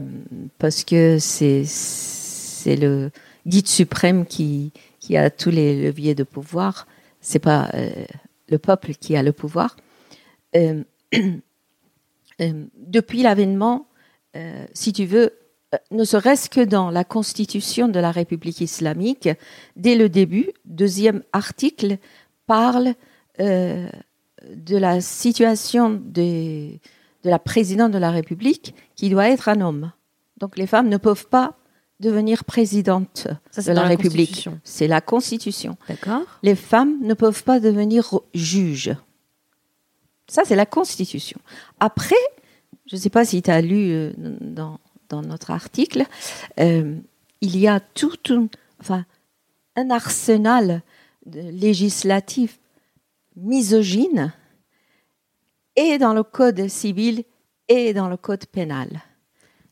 [0.59, 3.11] parce que c'est le
[3.47, 6.87] guide suprême qui, qui a tous les leviers de pouvoir.
[7.21, 7.71] C'est pas
[8.49, 9.77] le peuple qui a le pouvoir.
[12.39, 13.89] depuis l'avènement,
[14.75, 15.33] si tu veux,
[15.91, 19.29] ne serait-ce que dans la constitution de la République islamique,
[19.77, 21.99] dès le début, deuxième article
[22.47, 22.95] parle
[23.39, 26.73] de la situation de,
[27.27, 29.93] de la présidente de la République qui doit être un homme.
[30.39, 31.57] Donc les femmes ne peuvent pas
[32.01, 34.49] devenir présidente de la, République.
[34.65, 35.77] C'est la Constitution.
[35.89, 36.23] D'accord.
[36.43, 38.95] Les femmes ne peuvent pas devenir juges.
[40.29, 41.41] Ça, c'est la Constitution.
[41.81, 42.15] Après,
[42.87, 44.79] je ne sais pas si tu as lu euh, dans,
[45.11, 46.05] notre article,
[46.59, 46.97] euh,
[47.41, 48.17] il y a tout
[49.77, 50.83] un arsenal
[51.25, 52.59] législatif
[53.37, 54.33] misogyne
[55.77, 57.25] et dans le code civil
[57.69, 59.03] et dans le code pénal.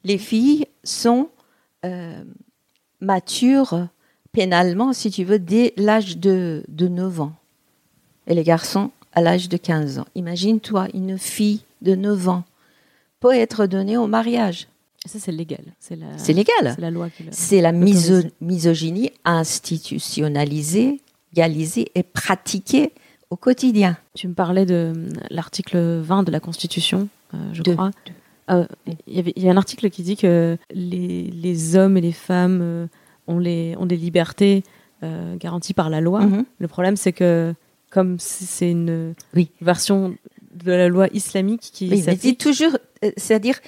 [0.05, 1.31] Les filles sont
[1.85, 2.23] euh,
[3.01, 3.89] matures
[4.33, 7.33] pénalement, si tu veux, dès l'âge de, de 9 ans.
[8.27, 10.07] Et les garçons à l'âge de 15 ans.
[10.15, 12.45] Imagine-toi, une fille de 9 ans
[13.21, 14.69] peut être donnée au mariage.
[15.07, 15.65] Ça, c'est légal.
[15.79, 15.97] C'est
[16.33, 16.75] légal.
[16.75, 17.09] C'est la loi.
[17.31, 21.01] C'est la misogynie institutionnalisée,
[21.33, 22.93] légalisée et pratiquée
[23.29, 23.99] au quotidien.
[24.15, 27.91] Tu me parlais de euh, l'article 20 de la Constitution, euh, je crois.
[28.51, 28.67] Euh,
[29.07, 32.89] il y, a un article qui dit que les, hommes et les femmes
[33.27, 34.63] ont, les, ont des libertés
[35.39, 36.21] garanties par la loi.
[36.23, 36.45] Mhm.
[36.59, 37.55] Le problème, c'est que
[37.95, 39.15] comme c'est une
[39.61, 40.17] version
[40.51, 42.77] de la loi islamique qui oui, toujours,
[43.17, 43.61] c'est-à-dire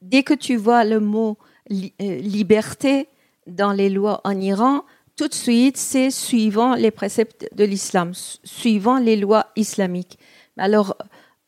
[0.00, 1.36] dès que tu vois le mot
[1.68, 3.08] liberté
[3.46, 4.84] dans les lois en Iran,
[5.16, 10.18] tout de suite, c'est suivant les préceptes de l'islam, suivant les lois islamiques.
[10.56, 10.96] Alors,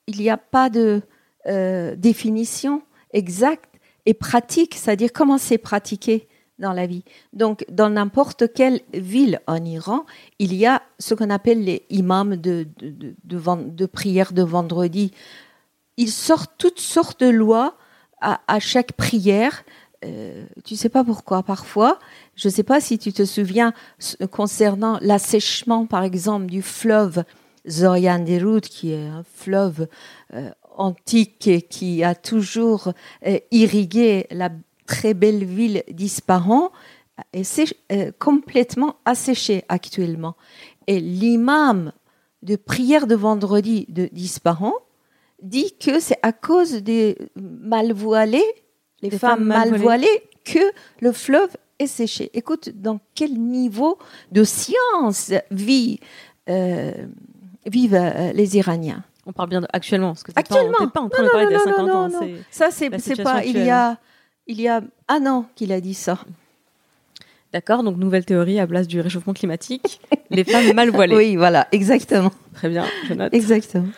[0.07, 1.01] il n'y a pas de
[1.47, 2.83] euh, définition
[3.15, 7.05] exacte et pratique, c'est-à-dire comment c'est pratiqué dans la vie.
[7.33, 10.07] Donc, dans n'importe quelle ville en Iran,
[10.39, 15.13] il y a ce qu'on appelle les imams de, de, de, prière de vendredi.
[15.97, 17.77] Ils sortent toutes sortes de lois
[18.21, 19.65] à, à chaque prière.
[20.05, 21.99] Euh, tu sais pas pourquoi parfois
[22.35, 23.73] je sais pas si tu te souviens
[24.31, 27.25] concernant l'assèchement, par exemple, du fleuve
[27.69, 29.89] Zoyanderud, qui est un fleuve
[30.35, 32.93] euh, antique qui a toujours
[33.27, 34.51] euh, irrigué la
[34.87, 36.71] très belle ville d'Ispahan
[37.33, 40.37] est euh, complètement asséchée actuellement.
[40.87, 41.93] Et l'imam
[42.43, 44.73] de prière de vendredi d'Ispahan
[45.43, 48.45] dit que c'est à cause des mal voilés,
[49.03, 50.61] les, femmes, mal voilées, que
[51.01, 52.31] le fleuve est séché.
[52.35, 53.99] Écoute, dans quel niveau
[54.33, 56.01] de science vit,
[56.49, 56.93] euh,
[57.67, 59.05] vivent euh, les Iraniens?
[59.27, 60.89] On parle bien actuellement, parce que actuellement.
[60.89, 62.09] Pas, en train de parler de 50 ans.
[62.51, 62.91] Ça, c'est
[63.23, 63.45] pas.
[63.45, 63.99] Il y a,
[64.47, 66.19] il y a un an qu'il a dit ça.
[67.53, 71.17] D'accord, donc nouvelle théorie à place du réchauffement climatique, les femmes mal voilées.
[71.17, 72.33] Oui, voilà, exactement.
[72.55, 73.33] Très bien, je note.
[73.33, 73.89] Exactement.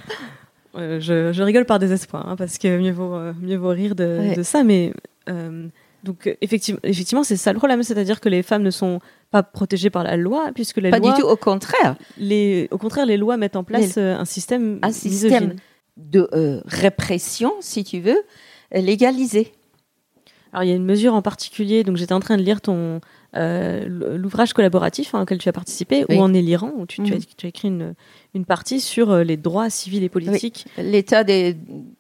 [0.77, 4.63] Euh, je, rigole par désespoir, hein, parce que mieux vaut, mieux vaut rire de, ça,
[4.63, 4.93] mais
[6.05, 9.43] donc euh, effectivement, effectivement c'est ça le problème, c'est-à-dire que les femmes ne sont pas
[9.43, 11.11] protégées par la loi, puisque les pas lois...
[11.11, 11.97] Pas du tout, au contraire.
[12.19, 15.57] Les, au contraire, les lois mettent en place euh, un système Un système
[15.97, 18.23] de euh, répression, si tu veux,
[18.73, 19.53] légalisé.
[20.59, 23.01] Alors il y a une mesure en particulier, donc j'étais en train de lire ton
[23.35, 27.16] l'ouvrage collaboratif hein, auquel tu as participé, où en est l'Iran, où tu, tu, as,
[27.16, 27.23] mhm.
[27.37, 27.94] tu, as, écrit une,
[28.35, 30.66] une partie sur euh, les droits civils et politiques.
[30.77, 31.57] L'état des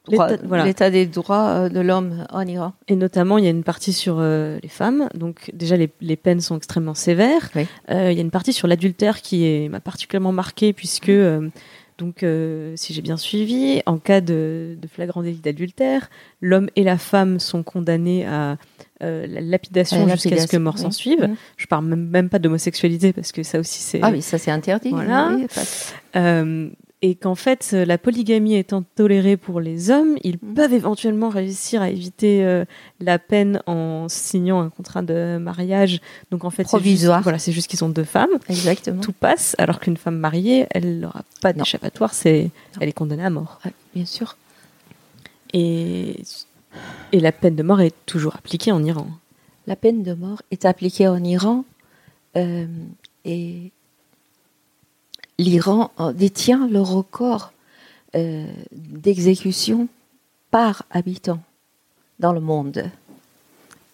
[0.06, 0.30] droits,
[0.64, 2.72] l'état des droits euh, de l'homme en Iran.
[2.88, 5.08] Et notamment, il y a une partie sur euh, les femmes.
[5.14, 7.50] Donc déjà, les, les peines sont extrêmement sévères.
[7.54, 7.62] il
[7.94, 11.12] y a une partie sur l'adultère qui m'a particulièrement marquée puisque
[11.98, 12.24] donc,
[12.76, 17.40] si j'ai bien suivi, en cas de, de flagrant délit d'adultère, l'homme et la femme
[17.40, 18.56] sont condamnés à
[19.00, 21.28] euh, la lapidation jusqu'à ce que mort s'en suive.
[21.56, 24.00] Je Je parle même, même pas d'homosexualité parce que ça aussi c'est.
[24.02, 24.90] Ah oui, ça c'est interdit.
[24.90, 25.36] Voilà.
[26.16, 30.54] Euh, et qu'en fait, la polygamie étant tolérée pour les hommes, ils mm.
[30.54, 32.64] peuvent éventuellement réussir à éviter euh,
[33.00, 36.00] la peine en signant un contrat de mariage.
[36.30, 37.22] Donc en fait, provisoire.
[37.22, 38.30] voilà, c'est juste qu'ils ont deux femmes.
[38.48, 39.00] Exactement.
[39.00, 42.14] Tout passe, alors qu'une femme mariée, elle n'aura pas d'échappatoire.
[42.14, 43.60] C'est, elle est condamnée à mort.
[43.94, 44.36] bien sûr.
[45.52, 46.16] Et
[47.12, 49.06] et la peine de mort est toujours appliquée en Iran.
[49.66, 51.64] La peine de mort est appliquée en Iran
[52.36, 52.66] euh,
[53.24, 53.72] et
[55.38, 57.52] l'Iran détient le record
[58.16, 59.88] euh, d'exécution
[60.50, 61.40] par habitant
[62.18, 62.90] dans le monde.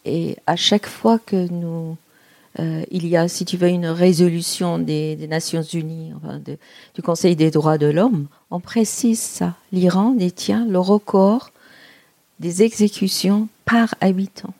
[0.04, 1.96] Et à chaque fois que nous,
[2.58, 6.12] euh, il y a, si tu veux, une résolution des, Nations Unies,
[6.94, 9.54] du Conseil des droits de l'homme, on précise ça.
[9.72, 11.50] L'Iran détient le record
[12.40, 14.54] des exécutions par habitant.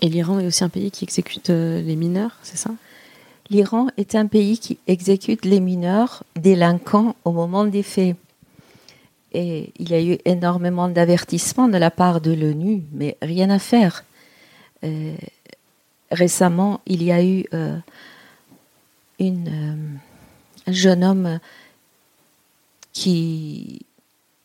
[0.00, 2.70] Et l'Iran est aussi un pays qui exécute euh, les mineurs, c'est ça?
[3.52, 8.16] L'Iran est un pays qui exécute les mineurs délinquants au moment des faits.
[9.34, 13.58] Et il y a eu énormément d'avertissements de la part de l'ONU, mais rien à
[13.58, 14.04] faire.
[14.84, 15.14] Euh,
[16.10, 17.76] récemment, il y a eu euh,
[19.18, 19.98] une,
[20.66, 21.38] un jeune homme
[22.94, 23.80] qui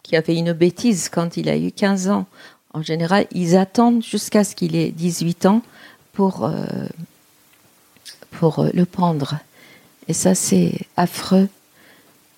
[0.04, 2.26] qui a fait une bêtise quand il a eu 15 ans.
[2.74, 5.62] En général, ils attendent jusqu'à ce qu'il ait 18 ans
[6.14, 6.88] pour, euh,
[8.32, 9.40] pour euh, le prendre.
[10.08, 11.50] Et ça, c'est affreux.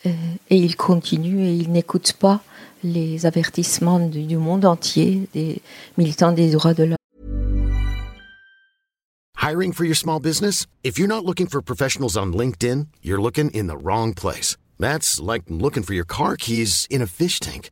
[0.05, 0.09] Euh,
[0.49, 2.41] et il continue et il n'écoute pas
[2.83, 5.61] les avertissements du monde entier, des
[5.97, 6.95] militants des droits de l'homme.
[9.41, 10.65] Hiring for your small business?
[10.83, 14.55] If you're not looking for professionals on LinkedIn, you're looking in the wrong place.
[14.79, 17.71] That's like looking for your car keys in a fish tank.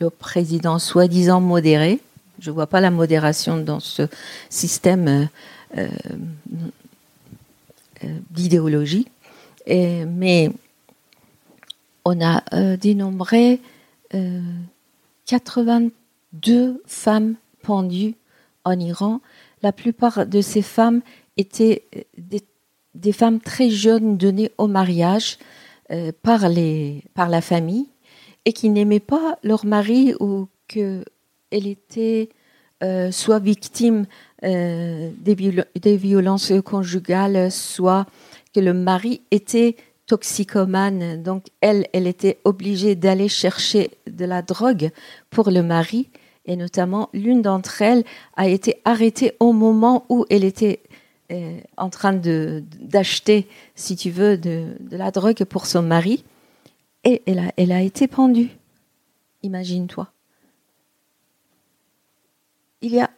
[0.00, 2.00] le président soi-disant modéré.
[2.38, 4.02] Je ne vois pas la modération dans ce
[4.48, 5.28] système
[5.76, 5.88] euh,
[8.04, 9.06] euh, d'idéologie.
[9.66, 10.50] Mais
[12.06, 12.42] on a
[12.76, 13.60] dénombré
[15.26, 18.14] 82 femmes pendues
[18.64, 19.20] en Iran.
[19.62, 21.02] La plupart de ces femmes
[21.36, 21.82] étaient
[22.16, 25.36] des, femmes très jeunes données au mariage
[26.22, 27.88] par la famille
[28.44, 31.04] et qui n'aimaient pas leur mari ou qu'elle
[31.50, 32.28] était
[32.82, 34.06] euh, soit victime
[34.44, 38.06] euh, des, violences conjugales, soit
[38.54, 39.74] que le mari était
[40.06, 41.22] toxicomane.
[41.22, 44.90] Donc elle, elle était obligée d'aller chercher de la drogue
[45.30, 46.08] pour le mari.
[46.46, 48.04] Et notamment, l'une d'entre elles
[48.36, 50.80] a été arrêtée au moment où elle était
[51.32, 56.24] euh, en train d'acheter, si tu veux, de, de la drogue pour son mari
[57.08, 58.50] et elle a, elle a été pendue.
[59.42, 60.12] Imagine-toi.
[62.82, 63.08] Il y a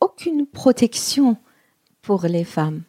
[0.00, 1.36] aucune protection
[2.02, 2.82] pour les femmes.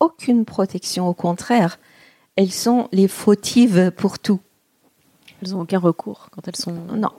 [0.00, 1.78] Aucune protection, au contraire,
[2.36, 4.40] elles sont les fautives pour tout.
[5.42, 7.10] Elles n'ont aucun recours quand elles sont non.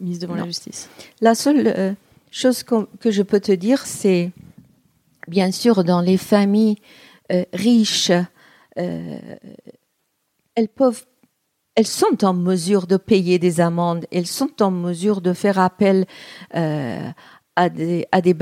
[0.00, 0.90] mises devant la justice.
[1.20, 1.92] La seule euh,
[2.32, 4.32] chose que, je peux te dire, c'est
[5.28, 6.76] bien sûr dans les familles
[7.30, 8.10] euh, riches,
[8.76, 11.06] elles peuvent
[11.76, 16.04] elles sont en mesure de payer des amendes, elles sont en mesure de faire appel
[17.60, 18.36] à des, à des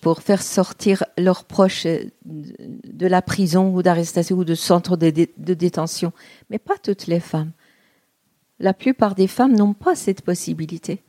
[0.00, 1.86] pour faire sortir leurs proches
[2.24, 6.12] de la prison ou d'arrestation ou de centre de, de, détention.
[6.50, 7.52] Mais pas toutes les femmes.
[8.58, 11.02] La plupart des femmes n'ont pas cette possibilité.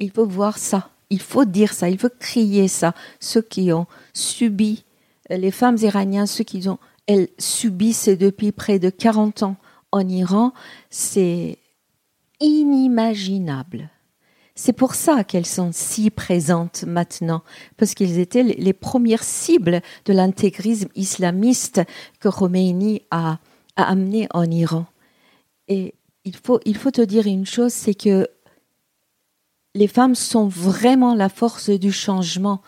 [0.00, 2.94] Il faut voir ça, il faut dire ça, il faut crier ça.
[3.20, 4.84] Ceux qui ont subi,
[5.30, 6.78] les femmes iraniennes, ceux qui ont,
[7.08, 9.56] elles subissent depuis près de 40 ans
[9.90, 10.52] en Iran,
[10.90, 11.58] c'est
[12.38, 13.90] inimaginable.
[14.54, 17.42] C'est pour ça qu'elles sont si présentes maintenant,
[17.76, 21.80] parce qu'elles étaient les premières cibles de l'intégrisme islamiste
[22.20, 23.38] que Khomeini a,
[23.76, 24.86] amené en Iran.
[25.68, 25.94] Et
[26.24, 28.28] il faut, il faut te dire une chose, c'est que
[29.74, 32.60] les femmes sont vraiment la force du changement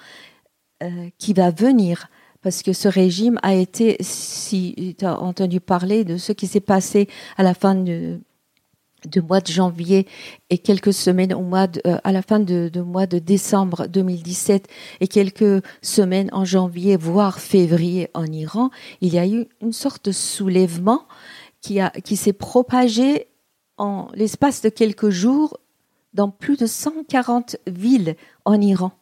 [0.83, 2.09] euh, qui va venir.
[2.43, 6.61] Parce que ce régime a été, si tu as entendu parler de ce qui s'est
[6.61, 8.21] passé à la fin de,
[9.07, 10.07] de mois de janvier
[10.49, 14.69] et quelques semaines au mois euh, à la fin de, mois de décembre 2017
[15.01, 18.71] et quelques semaines en janvier, voire février en Iran,
[19.01, 21.07] il y a eu une sorte de soulèvement
[21.61, 23.29] qui, a, qui s'est propagé
[23.77, 25.59] en l'espace de quelques jours
[26.13, 28.93] dans plus de 140 villes en Iran.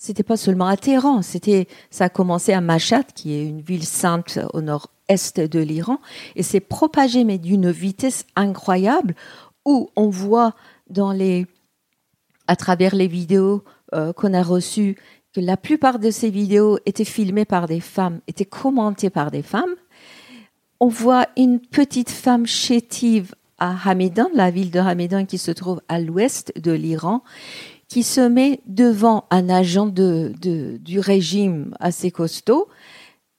[0.00, 3.84] C'était pas seulement à Téhéran, c'était, ça a commencé à Mashhad, qui est une ville
[3.84, 5.98] sainte au nord est de l'Iran
[6.36, 9.14] et s'est propagé mais d'une vitesse incroyable
[9.64, 10.54] où on voit
[10.88, 11.46] dans les
[12.46, 14.96] à travers les vidéos euh, qu'on a reçues
[15.34, 19.42] que la plupart de ces vidéos étaient filmées par des femmes, étaient commentées par des
[19.42, 19.74] femmes.
[20.80, 25.82] On voit une petite femme chétive à Hamidan, la ville de Hamidan qui se trouve
[25.88, 27.22] à l'ouest de l'Iran,
[27.88, 32.68] qui se met devant un agent du régime assez costaud.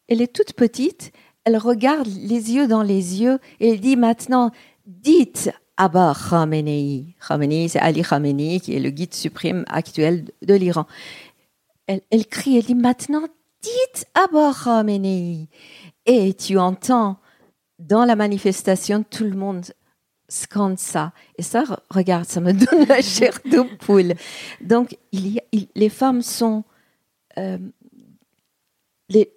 [0.07, 1.11] Elle est toute petite,
[1.45, 4.51] elle regarde les yeux dans les yeux et elle dit maintenant,
[4.85, 7.15] dites Abba Khamenei.
[7.25, 10.85] Khamenei, c'est Ali Khamenei qui est le guide suprême actuel de l'Iran.
[11.87, 13.23] Elle, crie, elle dit maintenant,
[13.61, 15.47] dites Abba Khamenei.
[16.05, 17.17] Et tu entends
[17.77, 19.65] dans la manifestation, tout le monde
[20.29, 21.11] scande ça.
[21.37, 24.13] Et ça, regarde, ça me donne la chair de poule.
[24.61, 26.63] Donc, les femmes sont
[27.37, 27.57] euh,
[29.09, 29.31] les,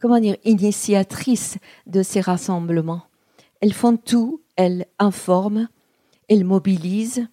[0.00, 3.02] comment dire, initiatrices de ces rassemblements.
[3.60, 5.68] Elles font tout, elles informent,
[6.28, 7.26] elles mobilisent,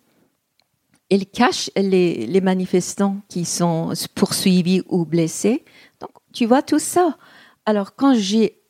[1.09, 5.65] elles cachent les, manifestants qui sont poursuivis ou blessés.
[5.99, 7.17] Donc, tu vois tout ça.
[7.65, 8.61] Alors, quand j'ai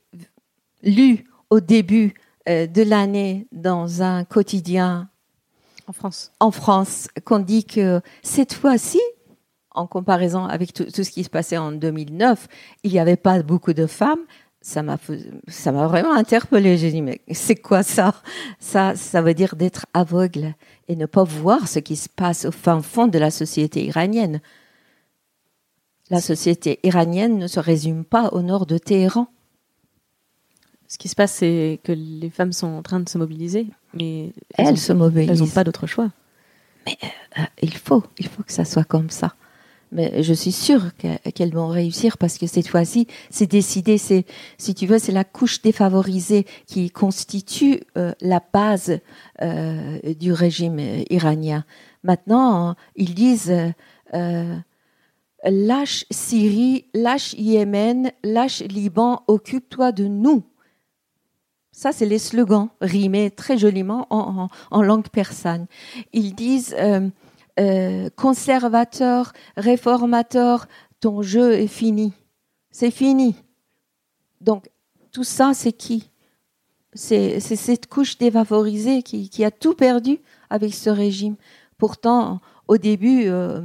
[0.81, 2.15] lu au début
[2.47, 5.09] de l'année dans un quotidien
[5.87, 9.01] en France, en France qu'on dit que cette fois-ci,
[9.71, 12.47] en comparaison avec tout, ce qui se passait en 2009,
[12.83, 14.21] il n'y avait pas beaucoup de femmes.
[14.61, 14.97] Ça m'a,
[15.47, 16.77] ça m'a vraiment interpellée.
[16.77, 18.13] J'ai dit, mais c'est quoi ça?
[18.59, 20.53] Ça, ça veut dire d'être aveugle
[20.87, 24.39] et ne pas voir ce qui se passe au fin fond de la société iranienne.
[26.09, 29.27] La société iranienne ne se résume pas au nord de Téhéran.
[30.91, 34.33] Ce qui se passe, c'est que les femmes sont en train de se mobiliser, mais
[34.57, 35.29] elles, se mobilisent.
[35.29, 36.11] Elles n'ont pas d'autre choix.
[36.85, 36.97] Mais
[37.37, 39.35] euh, il faut, il faut que ça soit comme ça
[39.91, 43.97] mais je suis sûre qu'elles vont réussir parce que cette fois-ci, c'est décidé.
[43.97, 44.25] C'est,
[44.57, 48.99] si tu veux, c'est la couche défavorisée qui constitue euh, la base
[49.41, 50.79] euh, du régime
[51.09, 51.65] iranien.
[52.03, 53.53] Maintenant, ils disent
[54.13, 54.55] euh,
[55.43, 60.43] lâche Syrie, lâche Yémen, lâche Liban, occupe-toi de nous.
[61.81, 65.65] Ça, c'est les slogans rimés très joliment en, langue persane.
[66.13, 70.67] Ils disent euh, conservateur, réformateur,
[70.99, 72.13] ton jeu est fini.
[72.69, 73.33] C'est fini.
[74.41, 74.69] Donc,
[75.11, 76.11] tout ça, c'est qui?
[76.93, 80.19] C'est cette couche défavorisée qui, a tout perdu
[80.51, 81.35] avec ce régime.
[81.81, 83.59] Pourtant, au début, euh,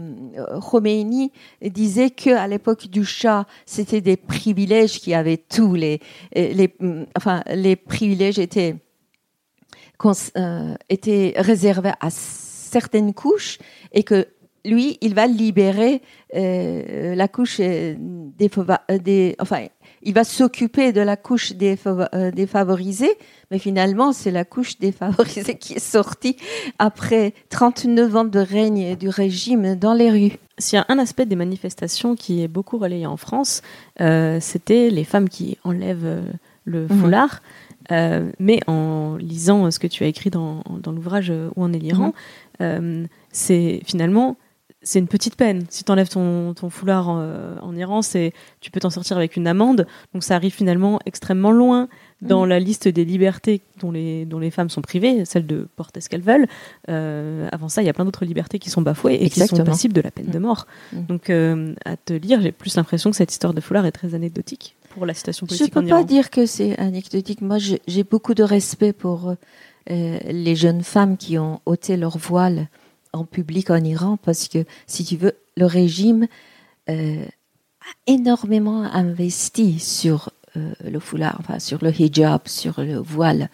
[0.62, 6.00] Khomeini disait que à l'époque du Shah, c'était des privilèges qui avaient tous les,
[7.14, 8.76] enfin, les privilèges étaient,
[10.38, 13.58] euh, étaient réservés à certaines couches
[13.92, 14.26] et que
[14.66, 16.02] lui, il va libérer
[16.34, 17.96] euh, la couche des,
[19.02, 19.66] des, enfin,
[20.02, 23.14] il va s'occuper de la couche défavorisée,
[23.50, 26.36] mais finalement, c'est la couche défavorisée qui est sortie
[26.78, 30.38] après 39 ans de règne du régime dans les rues.
[30.58, 33.60] S'il y a un aspect des manifestations qui est beaucoup relayé en France,
[34.00, 36.22] euh, c'était les femmes qui enlèvent euh,
[36.64, 37.00] le mhm.
[37.00, 37.42] foulard.
[37.92, 42.14] Euh, mais en lisant ce que tu as écrit dans, l'ouvrage Où en est l'Iran,
[42.58, 43.06] mhm.
[43.30, 44.36] c'est finalement
[44.86, 45.64] c'est une petite peine.
[45.68, 49.86] Si tu enlèves ton, foulard en, Iran, c'est tu peux t'en sortir avec une amende.
[50.14, 51.88] Donc ça arrive finalement extrêmement loin
[52.22, 52.48] dans mm.
[52.48, 56.08] la liste des libertés dont les, dont les femmes sont privées, celle de porter ce
[56.08, 56.46] qu'elles veulent.
[56.88, 59.64] Euh, avant ça, il y a plein d'autres libertés qui sont bafouées et qui sont
[59.64, 60.66] passibles de la peine de mort.
[60.92, 61.06] Mm.
[61.06, 64.14] Donc, euh, à te lire, j'ai plus l'impression que cette histoire de foulard est très
[64.14, 67.40] anecdotique pour la situation politique Je ne peux pas dire que c'est anecdotique.
[67.40, 69.34] Moi, j'ai beaucoup de respect pour
[69.90, 72.68] euh, les jeunes femmes qui ont ôté leur voile
[73.16, 76.28] en public en Iran parce que, si tu veux, le régime
[76.88, 76.92] a
[78.06, 83.50] énormément investi sur euh, le foulard, sur le hijab, sur le voile.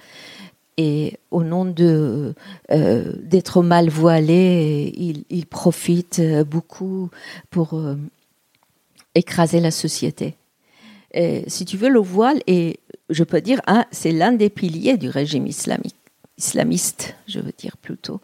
[0.77, 2.35] Et au nom de
[2.71, 4.93] euh, d'être mal voilé,
[5.29, 7.11] il, profite beaucoup
[7.51, 7.97] pour euh,
[9.15, 10.35] écraser la société.
[11.47, 12.79] Si tu veux, le voile est,
[13.11, 13.61] je peux dire,
[13.91, 15.97] c'est l'un des piliers du régime islamique,
[16.39, 18.23] islamiste, je veux dire plutôt.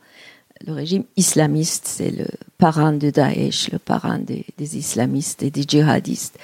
[0.66, 2.26] Le régime islamiste, c'est le
[2.58, 6.38] parrain de Daesh, le parrain des, islamistes et des djihadistes.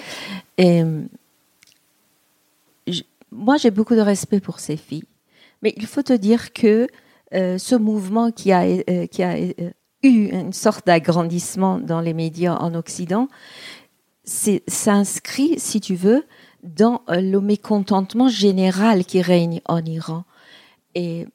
[0.56, 0.82] Et
[3.32, 5.04] moi, j'ai beaucoup de respect pour ces filles.
[5.62, 6.86] Mais il faut te dire que
[7.34, 9.70] euh, ce mouvement qui a, euh, qui a euh,
[10.02, 13.28] eu une sorte d'agrandissement dans les médias en Occident
[14.24, 16.24] s'inscrit, si tu veux,
[16.62, 20.24] dans le mécontentement général qui règne en Iran.
[20.94, 21.26] Et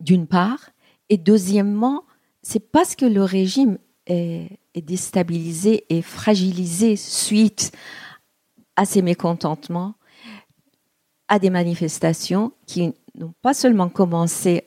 [0.00, 0.70] d'une part,
[1.10, 2.04] et deuxièmement,
[2.42, 7.72] c'est parce que le régime est, déstabilisé et fragilisé suite
[8.76, 9.94] à ces mécontentements
[11.28, 14.64] à des manifestations qui n'ont pas seulement commencé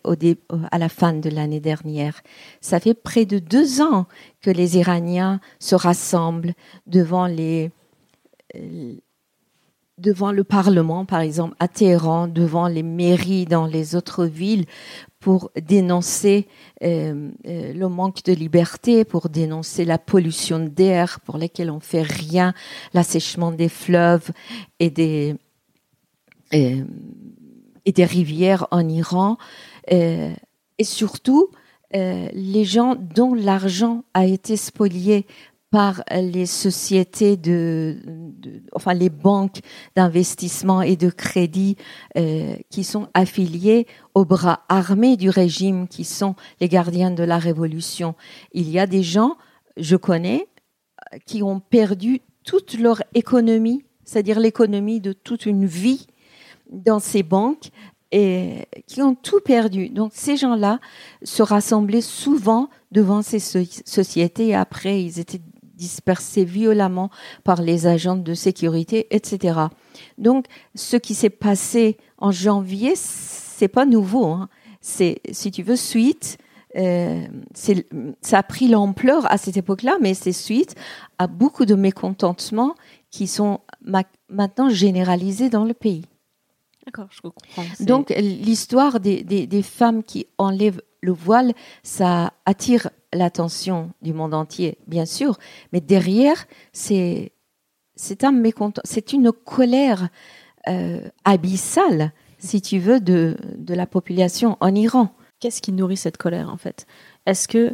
[0.71, 2.21] à la fin de l'année dernière.
[2.59, 4.05] Ça fait près de deux ans
[4.41, 6.53] que les Iraniens se rassemblent
[6.85, 7.69] devant le
[10.43, 14.65] Parlement, par exemple, à Téhéran, devant les mairies dans les autres villes,
[15.23, 16.47] pour dénoncer
[16.83, 22.01] euh, euh, le manque de liberté, pour dénoncer la pollution d'air pour laquelle on fait
[22.01, 22.53] rien,
[22.93, 24.31] l'assèchement des fleuves
[24.81, 25.35] et des,
[26.51, 26.83] et,
[27.85, 29.37] des rivières en Iran,
[29.93, 30.33] euh,
[30.77, 31.47] et surtout
[31.95, 35.25] euh, les gens dont l'argent a été spolié
[35.73, 37.97] par les sociétés de,
[38.73, 39.61] enfin les banques
[39.95, 41.77] d'investissement et de crédit
[42.15, 47.39] euh, qui sont affiliées aux bras armés du régime, qui sont les gardiens de la
[47.39, 48.13] révolution.
[48.51, 49.35] Il y a des gens,
[49.75, 50.47] je connais,
[51.25, 56.05] qui ont perdu toute leur économie, c'est-à-dire l'économie de toute une vie
[56.69, 57.69] dans ces banques
[58.11, 59.89] et qui ont tout perdu.
[59.89, 60.79] Donc ces gens-là
[61.23, 65.41] se rassemblaient souvent devant ces sociétés et après ils étaient
[65.73, 67.09] dispersés violemment
[67.43, 69.59] par les agents de sécurité, etc.
[70.17, 70.45] Donc
[70.75, 74.25] ce qui s'est passé en janvier, c'est pas nouveau.
[74.27, 74.49] Hein.
[74.81, 76.37] C'est, si tu veux, suite.
[76.75, 77.27] Euh,
[78.21, 80.73] ça a pris l'ampleur à cette époque-là, mais c'est suite
[81.19, 82.73] à beaucoup de mécontentements
[83.11, 83.59] qui sont
[84.27, 86.03] maintenant généralisés dans le pays.
[86.85, 87.63] D'accord, je comprends.
[87.79, 94.77] Donc l'histoire des, des, femmes qui enlèvent le voile, ça attire l'attention du monde entier,
[94.87, 95.37] bien sûr,
[95.71, 97.31] mais derrière, c'est
[97.95, 100.09] c'est un mécontent, c'est une colère
[100.67, 105.13] euh, abyssale, si tu veux, de, de la population en Iran.
[105.39, 106.87] Qu'est-ce qui nourrit cette colère en fait?
[107.27, 107.73] Est-ce que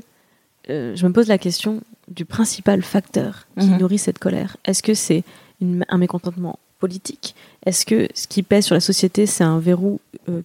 [0.69, 3.77] euh, je me pose la question du principal facteur qui mhm.
[3.77, 5.23] nourrit cette colère Est-ce que c'est
[5.61, 7.35] un mécontentement politique?
[7.65, 9.99] Est-ce que ce qui pèse sur la société, c'est un verrou
[10.29, 10.41] euh,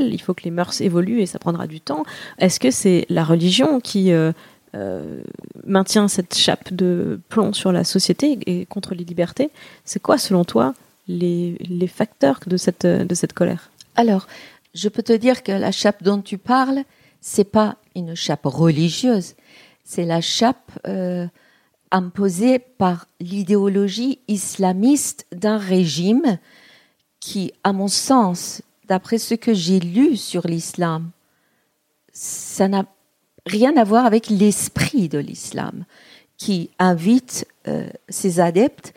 [0.00, 2.04] Il faut que les mœurs évoluent et ça prendra du temps.
[2.38, 4.32] Est-ce que c'est la religion qui euh,
[4.74, 5.22] euh,
[5.66, 9.50] maintient cette chape de plomb sur la société et contre les libertés?
[9.84, 10.74] C'est quoi, selon toi,
[11.08, 13.70] les, les, facteurs de cette, de cette colère?
[13.96, 14.26] Alors,
[14.74, 16.82] je peux te dire que la chape dont tu parles,
[17.20, 19.34] c'est pas une chape religieuse,
[19.84, 20.72] c'est la chape
[21.90, 26.38] imposée par l'idéologie islamiste d'un régime
[27.24, 31.10] qui, à mon sens, d'après ce que j'ai lu sur l'islam,
[32.12, 32.86] ça n'a
[33.46, 35.84] rien à voir avec l'esprit de l'islam,
[36.36, 38.94] qui invite euh, ses adeptes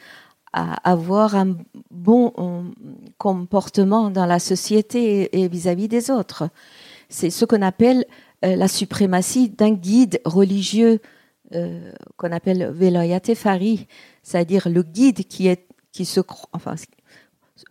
[0.54, 1.56] à avoir un
[1.92, 2.62] bon euh,
[3.18, 6.50] comportement dans la société et vis-à-vis des autres.
[7.10, 8.06] C'est ce qu'on appelle
[8.46, 11.00] euh, la suprématie d'un guide religieux
[12.18, 13.88] qu'on appelle Velayat Fari,
[14.22, 16.20] c'est-à-dire le guide qui est qui se
[16.52, 16.76] enfin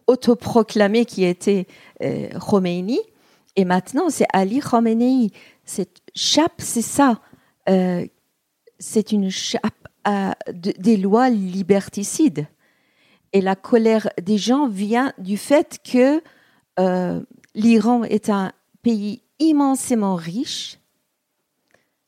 [0.07, 1.67] autoproclamé qui était
[2.03, 3.01] euh, Khomeini,
[3.57, 5.31] et maintenant c'est Ali Khamenei.
[5.65, 7.21] Cette chape, c'est ça.
[7.69, 8.07] Euh,
[8.79, 9.73] c'est une chape
[10.53, 12.47] des lois liberticides.
[13.33, 16.23] Et la colère des gens vient du fait que
[16.79, 17.21] euh,
[17.55, 20.79] l'Iran est un pays immensément riche.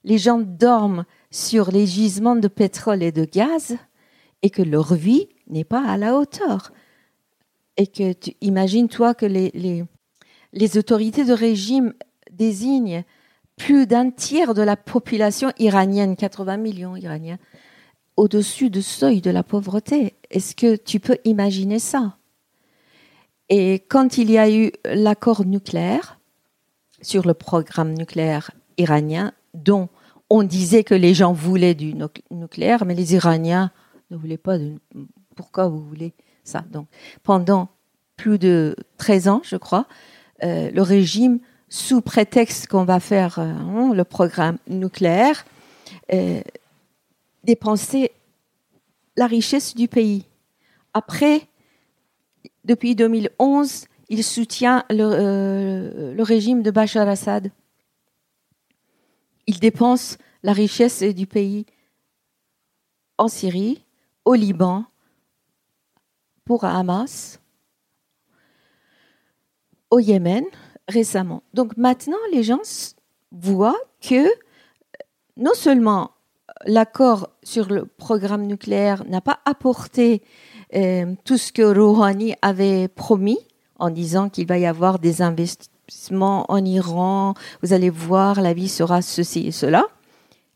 [0.04, 3.76] Les gens dorment sur les gisements de pétrole et de gaz
[4.42, 6.72] et que leur vie n'est pas à la hauteur.
[7.78, 11.94] Et que tu imagines, toi, que les, autorités de régime
[12.30, 13.04] désignent
[13.56, 17.38] plus d'un tiers de la population iranienne, 80 millions iraniens,
[18.16, 20.14] au-dessus du seuil de la pauvreté.
[20.30, 22.18] Est-ce que tu peux imaginer ça?
[23.48, 26.18] Et quand il y a eu l'accord nucléaire
[27.00, 29.88] sur le programme nucléaire iranien, dont
[30.30, 31.94] on disait que les gens voulaient du
[32.30, 33.70] nucléaire, mais les Iraniens
[34.10, 34.74] ne voulaient pas de...
[35.34, 36.12] Pourquoi vous voulez
[36.70, 36.86] Donc,
[37.22, 37.68] pendant
[38.16, 39.86] plus de 13 ans, je crois,
[40.42, 45.44] euh, le régime, sous prétexte qu'on va faire euh, le programme nucléaire,
[46.12, 46.40] euh,
[47.44, 48.12] dépenser
[49.16, 50.26] la richesse du pays.
[50.94, 51.42] Après,
[52.64, 57.50] depuis 2011, il soutient le, le régime de Bachar Assad.
[59.46, 61.66] Il dépense la richesse du pays
[63.18, 63.84] en Syrie,
[64.24, 64.84] au Liban,
[66.48, 67.40] pour Hamas,
[69.90, 70.44] au Yémen
[70.88, 71.42] récemment.
[71.52, 72.62] Donc maintenant, les gens
[73.32, 74.24] voient que
[75.36, 76.12] non seulement
[76.64, 80.22] l'accord sur le programme nucléaire n'a pas apporté
[80.74, 83.40] euh, tout ce que Rouhani avait promis
[83.78, 88.70] en disant qu'il va y avoir des investissements en Iran, vous allez voir, la vie
[88.70, 89.84] sera ceci et cela.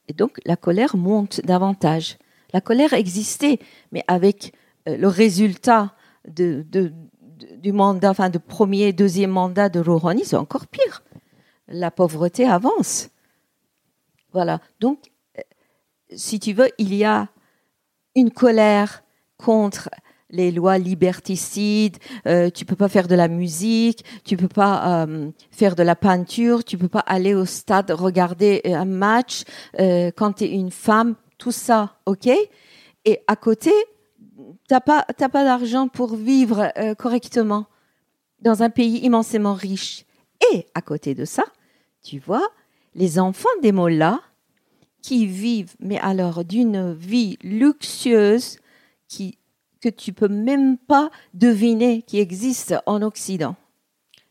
[0.08, 2.16] Et donc la colère monte davantage.
[2.54, 3.58] La colère existait,
[3.92, 5.94] mais avec euh, le résultat
[6.26, 11.02] du mandat, enfin de premier, deuxième mandat de Rouhani, c'est encore pire.
[11.68, 13.10] La pauvreté avance.
[14.32, 14.60] Voilà.
[14.80, 15.12] Donc
[16.16, 17.28] si tu veux, il y a
[18.14, 19.02] une colère
[19.36, 19.88] contre
[20.30, 25.30] les lois liberticides, euh, tu peux pas faire de la musique, tu peux pas euh,
[25.50, 29.42] faire de la peinture, tu peux pas aller au stade regarder un match
[29.78, 32.28] euh, quand tu es une femme, tout ça, ok?
[33.04, 33.72] Et à côté,
[34.72, 37.66] t'as pas t'as pas d'argent pour vivre euh, correctement
[38.40, 40.06] dans un pays immensément riche.
[40.50, 41.44] Et à côté de ça,
[42.02, 42.48] tu vois,
[42.94, 44.20] les enfants des mollahs
[45.02, 48.60] qui vivent, mais alors d'une vie luxueuse
[49.08, 49.36] qui,
[49.82, 53.56] que tu peux même pas deviner qui existe en Occident.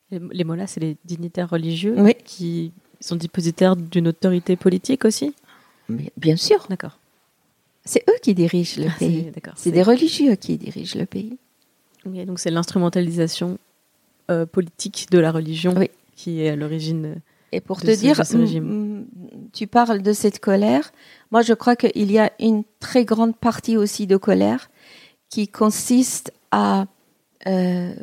[0.09, 5.35] Les, mollahs, c'est les dignitaires religieux qui sont dépositaires d'une autorité politique aussi?
[5.87, 6.65] Mais Bien sûr.
[6.67, 6.97] D'accord.
[7.85, 9.31] C'est eux qui dirigent le ah, pays.
[9.55, 11.37] C'est des religieux qui dirigent le pays.
[12.05, 13.57] donc c'est l'instrumentalisation
[14.29, 15.73] euh, politique de la religion
[16.15, 17.21] qui est à l'origine
[17.51, 18.21] et pour te dire,
[19.51, 20.91] tu parles de cette colère.
[21.31, 24.69] Moi, je crois qu'il y a une très grande partie aussi de colère
[25.29, 26.85] qui consiste à
[27.47, 27.93] euh,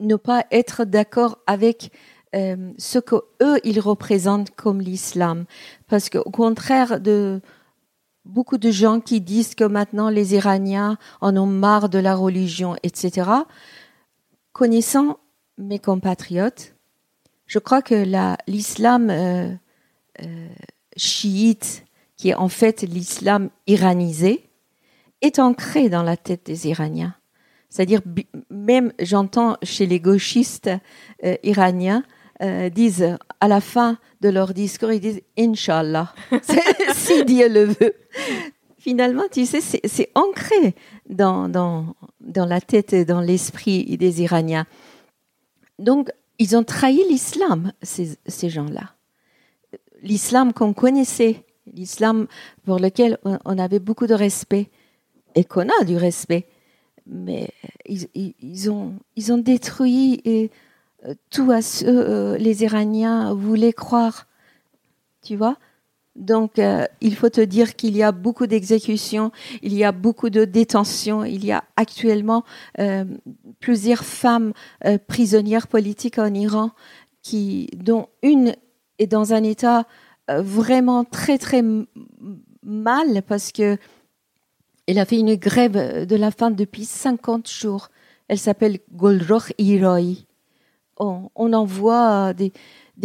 [0.00, 1.92] ne pas être d'accord avec
[2.34, 5.44] euh, ce que eux ils représentent comme l'islam,
[5.86, 7.40] parce qu'au contraire de
[8.24, 12.76] beaucoup de gens qui disent que maintenant les Iraniens en ont marre de la religion,
[12.82, 13.30] etc.
[14.52, 15.18] Connaissant
[15.56, 16.74] mes compatriotes,
[17.46, 18.04] je crois que
[18.46, 19.52] l'islam euh,
[20.22, 20.48] euh,
[20.96, 21.84] chiite,
[22.16, 24.50] qui est en fait l'islam iranisé,
[25.22, 27.14] est ancré dans la tête des Iraniens.
[27.70, 28.00] C'est-à-dire,
[28.50, 30.70] même j'entends chez les gauchistes
[31.24, 32.02] euh, iraniens,
[32.40, 36.14] disent à la fin de leur discours, ils disent Inch'Allah,
[36.92, 37.94] si Dieu le veut.
[38.78, 40.74] Finalement, tu sais, c'est ancré
[41.08, 44.66] dans, dans, dans la tête et dans l'esprit des Iraniens.
[45.78, 48.94] Donc, ils ont trahi l'islam, ces, ces gens-là.
[50.02, 52.26] L'islam qu'on connaissait, l'islam
[52.64, 54.70] pour lequel on avait beaucoup de respect
[55.34, 56.46] et qu'on a du respect.
[57.06, 57.50] Mais
[57.86, 60.46] ils, ils, ont, ils ont détruit euh,
[61.30, 64.26] tout à ce euh, les Iraniens voulaient croire.
[65.22, 65.56] Tu vois
[66.16, 69.30] donc, euh, il faut te dire qu'il y a beaucoup d'exécutions,
[69.62, 72.42] il y a beaucoup de détentions, il y a actuellement
[72.80, 73.04] euh,
[73.60, 74.52] plusieurs femmes
[75.06, 76.72] prisonnières politiques en Iran,
[77.22, 78.56] qui, dont une
[78.98, 79.86] est dans un état
[80.28, 81.62] vraiment très très
[82.64, 83.78] mal parce que
[84.88, 87.90] elle a fait une grève de la faim depuis 50 jours.
[88.26, 90.27] Elle s'appelle Golroch Iroi.
[90.98, 92.52] On, on en voit des,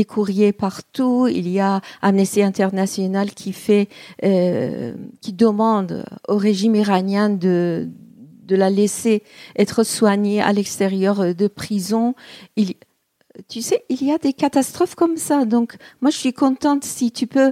[0.06, 1.28] courriers partout.
[1.28, 3.88] Il y a Amnesty International qui fait,
[4.24, 7.90] euh, qui demande au régime iranien de
[8.46, 9.24] de la laisser
[9.58, 12.14] être soignée à l'extérieur de prison.
[13.48, 15.46] Tu sais, il y a des catastrophes comme ça.
[15.46, 17.52] Donc, moi, je suis contente si tu peux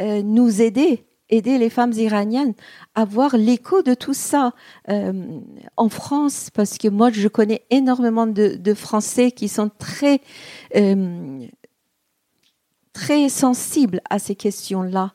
[0.00, 2.54] euh, nous aider, aider les femmes iraniennes
[2.94, 4.52] à voir l'écho de tout ça
[4.88, 5.40] euh,
[5.76, 10.20] en France, parce que moi, je connais énormément de, Français qui sont très
[12.92, 15.12] très sensibles à ces questions-là.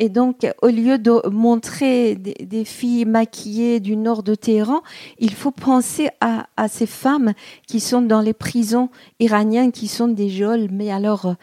[0.00, 4.80] Et donc, au lieu de montrer des, filles maquillées du nord de Téhéran,
[5.18, 7.34] il faut penser à, ces femmes
[7.66, 8.88] qui sont dans les prisons
[9.18, 11.34] iraniennes, qui sont des geôles, mais alors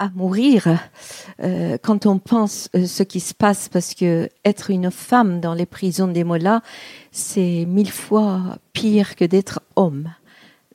[0.00, 0.66] à mourir
[1.42, 5.54] euh, quand on pense euh, ce qui se passe, parce que être une femme dans
[5.54, 6.62] les prisons des mollahs,
[7.12, 10.08] c'est mille fois pire que d'être homme.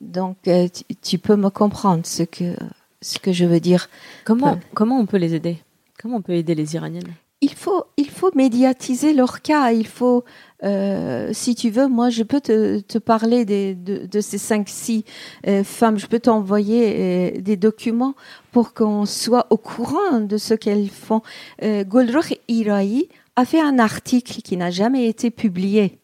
[0.00, 0.68] Donc, euh,
[1.02, 2.54] tu, peux me comprendre ce que
[3.02, 3.88] ce que je veux dire.
[4.24, 5.58] Comment, comment on peut les aider?
[6.00, 7.12] Comment on peut aider les Iraniennes?
[7.40, 9.72] Il faut, il faut médiatiser leur cas.
[9.72, 10.24] Il faut,
[10.64, 14.68] euh, si tu veux, moi, je peux te, te parler des, de, de, ces cinq,
[14.68, 15.04] six
[15.46, 15.98] euh, femmes.
[15.98, 16.94] Je peux t'envoyer
[17.36, 18.14] euh, des documents
[18.52, 21.22] pour qu'on soit au courant de ce qu'elles font.
[21.62, 25.98] Euh, Golrokh Irai a fait un article qui n'a jamais été publié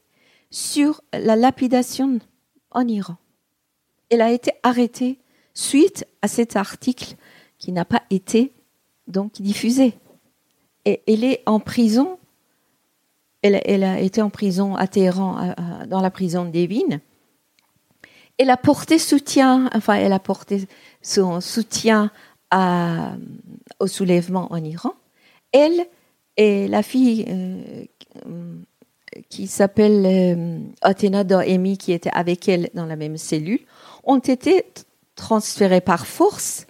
[0.50, 2.18] sur la lapidation
[2.70, 3.16] en Iran.
[4.10, 5.18] Elle a été arrêtée
[5.54, 7.14] suite à cet article
[7.58, 8.52] qui n'a pas été
[9.06, 9.94] donc diffusé.
[10.84, 12.18] Et elle est en prison.
[13.42, 15.54] Elle, a été en prison à Téhéran,
[15.88, 17.00] dans la prison d'Evin.
[18.38, 20.68] Elle a porté soutien, enfin, elle a porté
[21.02, 22.10] son soutien
[22.50, 23.12] à,
[23.80, 24.92] au soulèvement en Iran.
[25.52, 25.86] Elle
[26.36, 27.84] et la fille euh,
[29.28, 33.60] qui s'appelle euh, Athéna Doemi, qui était avec elle dans la même cellule,
[34.04, 34.64] ont été
[35.14, 36.66] transférés par force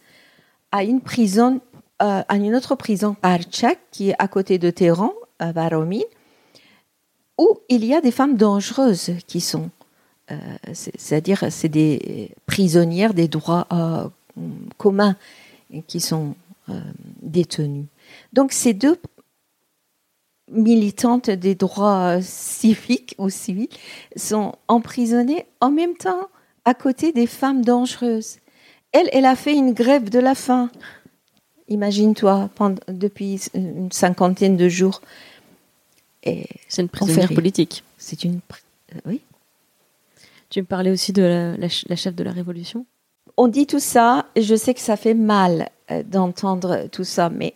[0.73, 1.61] à une prison,
[2.03, 6.03] euh, à une autre prison, Archak, qui est à côté de Téhéran, à Baromin,
[7.43, 9.71] où il y a des femmes dangereuses qui sont,
[10.31, 10.37] euh,
[10.73, 14.09] c'est-à-dire c'est des prisonnières des droits euh,
[14.79, 15.17] communs
[15.87, 16.35] qui sont
[17.21, 17.87] détenues.
[18.33, 18.97] Donc ces deux
[20.51, 23.69] militantes des droits civiques ou civils
[24.17, 26.29] sont emprisonnées en même temps
[26.65, 28.37] à côté des femmes dangereuses.
[28.93, 30.71] Elle, elle a fait une grève de la faim.
[31.69, 32.51] Imagine-toi,
[32.89, 35.01] depuis une cinquantaine de jours.
[36.25, 37.85] C'est une prisonnière politique.
[37.99, 38.41] C'est une.
[38.95, 39.21] Euh, oui.
[40.51, 42.85] Tu me parlais aussi de la, chef de la révolution
[43.37, 47.55] On dit tout ça, je sais que ça fait mal euh, d'entendre tout ça, mais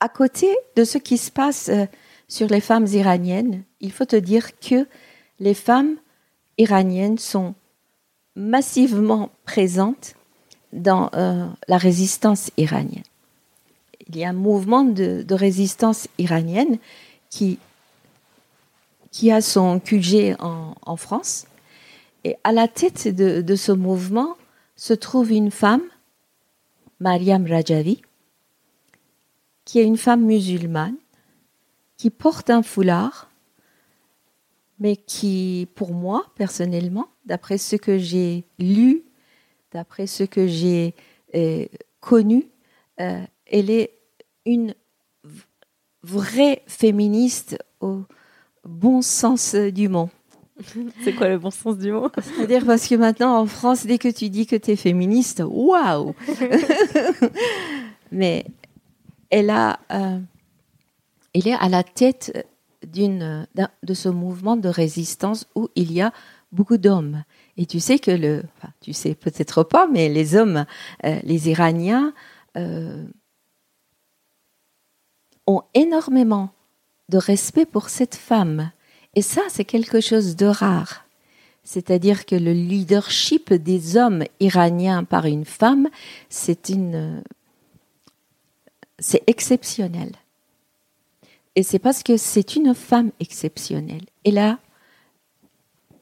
[0.00, 1.86] à côté de ce qui se passe euh,
[2.28, 4.86] sur les femmes iraniennes, il faut te dire que
[5.40, 5.96] les femmes
[6.58, 7.54] iraniennes sont
[8.36, 10.14] massivement présentes
[10.72, 13.04] dans euh, la résistance iranienne.
[14.08, 16.78] Il y a un mouvement de, résistance iranienne
[17.30, 17.58] qui,
[19.12, 21.46] qui a son QG en, France.
[22.24, 24.36] Et à la tête de, ce mouvement
[24.74, 25.82] se trouve une femme,
[26.98, 28.02] Mariam Rajavi,
[29.64, 30.96] qui est une femme musulmane,
[31.96, 33.30] qui porte un foulard,
[34.80, 39.04] mais qui, pour moi, personnellement, d'après ce que j'ai lu,
[39.72, 40.94] d'après ce que j'ai
[41.34, 41.66] euh,
[42.00, 42.48] connu,
[42.98, 43.92] euh, elle est
[44.46, 44.74] une
[46.02, 48.02] vraie féministe au
[48.64, 50.10] bon sens du mot.
[51.02, 52.08] C'est quoi le bon sens du mot?
[52.20, 56.14] C'est-à-dire parce que maintenant en France, dès que tu dis que tu es féministe, waouh
[58.12, 58.44] Mais
[59.30, 60.18] elle a, euh,
[61.34, 62.46] elle est à la tête
[62.86, 63.46] d'une
[63.82, 66.12] de ce mouvement de résistance où il y a
[66.50, 67.24] beaucoup d'hommes.
[67.56, 70.66] Et tu sais que le, enfin, tu sais peut-être pas, mais les hommes,
[71.04, 72.12] euh, les Iraniens
[72.56, 73.06] euh,
[75.46, 76.50] ont énormément
[77.08, 78.70] de respect pour cette femme.
[79.14, 81.04] Et ça, c'est quelque chose de rare.
[81.64, 85.88] C'est-à-dire que le leadership des hommes iraniens par une femme,
[86.28, 87.22] c'est une,
[88.98, 90.12] c'est exceptionnel.
[91.54, 94.04] Et c'est parce que c'est une femme exceptionnelle.
[94.24, 94.58] Et là,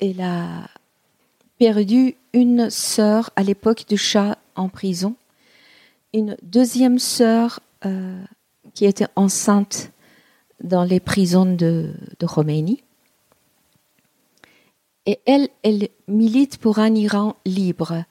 [0.01, 0.68] elle a
[1.59, 5.14] perdu une sœur à l'époque du chat en prison,
[6.14, 8.22] une deuxième sœur euh,
[8.72, 9.90] qui était enceinte
[10.62, 12.26] dans les prisons de, de.
[15.06, 18.04] Et elle, elle milite pour un Iran libre.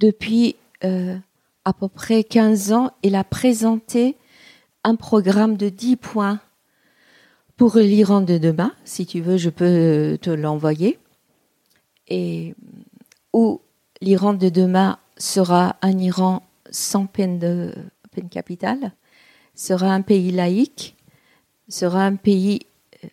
[0.00, 1.16] Depuis euh,
[1.64, 4.16] à peu près 15 ans, elle a présenté
[4.84, 6.40] un programme de 10 points
[7.56, 8.72] pour l'Iran de demain.
[8.84, 10.98] Si tu veux, je peux te l'envoyer.
[12.08, 12.54] Et
[13.32, 13.60] où
[14.00, 17.72] l'Iran de demain sera un Iran sans peine, de,
[18.10, 18.92] peine capitale,
[19.54, 20.96] sera un pays laïque,
[21.72, 22.60] sera un pays,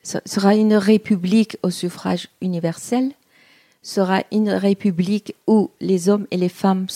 [0.03, 3.11] sera une république au suffrage universel,
[3.81, 6.87] sera une république où les hommes et les femmes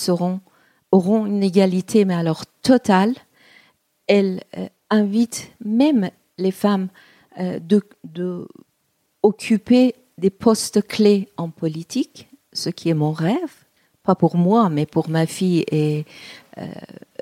[0.91, 3.15] auront une égalité, mais alors totale.
[4.07, 6.89] Elle euh, invite même les femmes
[7.39, 8.47] euh, de, de
[9.23, 13.53] occuper des postes clés en politique, ce qui est mon rêve,
[14.03, 16.05] pas pour moi, mais pour ma fille et
[16.57, 16.65] euh,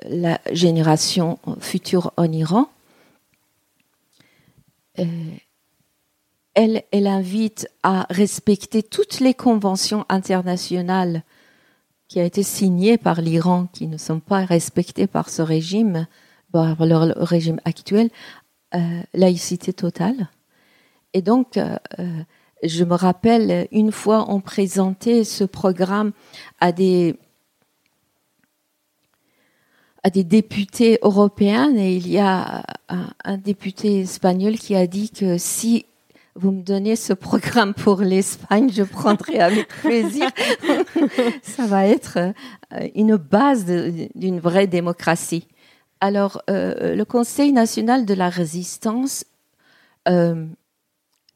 [0.08, 2.68] la génération future en Iran.
[4.98, 5.04] Euh,
[6.54, 11.22] elle, elle invite à respecter toutes les conventions internationales
[12.08, 16.06] qui ont été signées par l'Iran, qui ne sont pas respectées par ce régime,
[16.52, 18.10] par le régime actuel,
[18.74, 20.28] euh, laïcité totale.
[21.14, 21.58] Et donc,
[22.62, 26.12] je me rappelle, une fois, on présentait ce programme
[26.60, 27.16] à des,
[30.04, 35.38] à des députés européens et il y a un, député espagnol qui a dit que
[35.38, 35.86] si
[36.34, 40.28] vous me donnez ce programme pour l'Espagne, je prendrai avec plaisir.
[41.42, 45.46] Ça va être euh, une base d'une vraie démocratie.
[46.00, 49.24] Alors, euh, le Conseil national de la résistance
[50.08, 50.46] euh,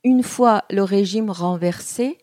[0.04, 2.18] une fois le régime renversé,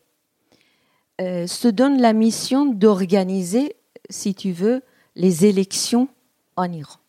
[1.21, 3.75] euh, se donne la mission d'organiser,
[4.09, 4.81] si tu veux,
[5.15, 6.07] les élections
[6.55, 6.99] en Iran.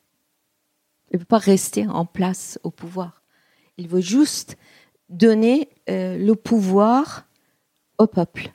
[1.11, 3.23] Il ne veut pas rester en place au pouvoir.
[3.77, 4.57] Il veut juste
[5.09, 7.25] donner euh, le pouvoir
[7.99, 8.51] au peuple.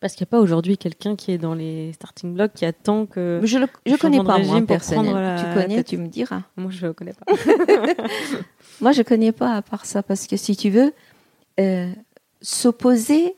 [0.00, 3.06] Parce qu'il n'y a pas aujourd'hui quelqu'un qui est dans les starting blocks qui attend
[3.06, 3.40] que.
[3.42, 5.36] je ne connais pas, moi, personnellement.
[5.36, 6.42] Tu connais, tu me diras.
[6.56, 7.24] Moi, je ne connais pas.
[8.80, 10.92] moi, je ne connais pas à part ça, parce que si tu veux,
[11.58, 11.90] euh,
[12.42, 13.36] s'opposer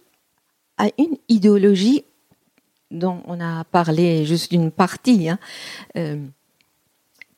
[0.76, 2.05] à une idéologie
[2.90, 5.38] dont on a parlé juste d'une partie, hein,
[5.96, 6.24] euh,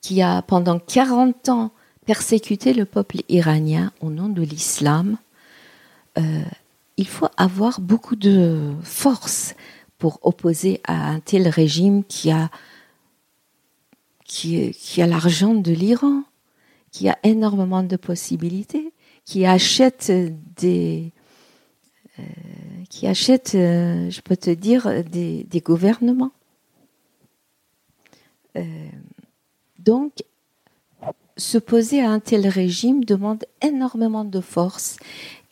[0.01, 1.71] qui a pendant 40 ans
[2.05, 5.17] persécuté le peuple iranien au nom de l'islam,
[6.17, 6.43] euh,
[6.97, 9.55] il faut avoir beaucoup de force
[9.97, 12.49] pour opposer à un tel régime qui a,
[14.25, 16.23] qui, a l'argent de l'Iran,
[16.91, 18.91] qui a énormément de possibilités,
[19.25, 20.11] qui achètent
[20.57, 21.11] des,
[22.19, 22.23] euh,
[22.89, 26.31] qui achètent, euh, je peux te dire, des, gouvernements.
[29.83, 30.13] Donc,
[31.37, 34.97] se poser à un tel régime demande énormément de force,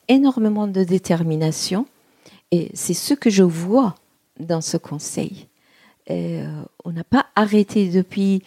[0.07, 1.85] énormément de détermination,
[2.51, 3.95] et c'est ce que je vois
[4.39, 5.47] dans ce conseil.
[6.09, 8.43] on n'a pas arrêté depuis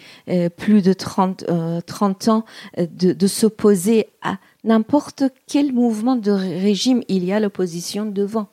[0.57, 1.45] plus de 30,
[1.87, 2.45] 30 ans
[2.77, 8.49] de, de s'opposer à n'importe quel mouvement de régime, il y a l'opposition devant.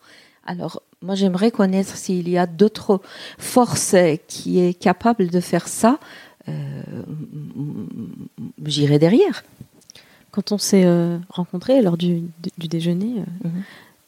[0.45, 3.01] Alors, moi, j'aimerais connaître s'il y a d'autres
[3.37, 3.95] forces
[4.27, 5.99] qui est capable de faire ça.
[6.49, 6.81] Euh,
[8.65, 9.43] J'irai derrière.
[10.31, 12.23] Quand on s'est euh, rencontrés lors du,
[12.57, 13.23] déjeuner,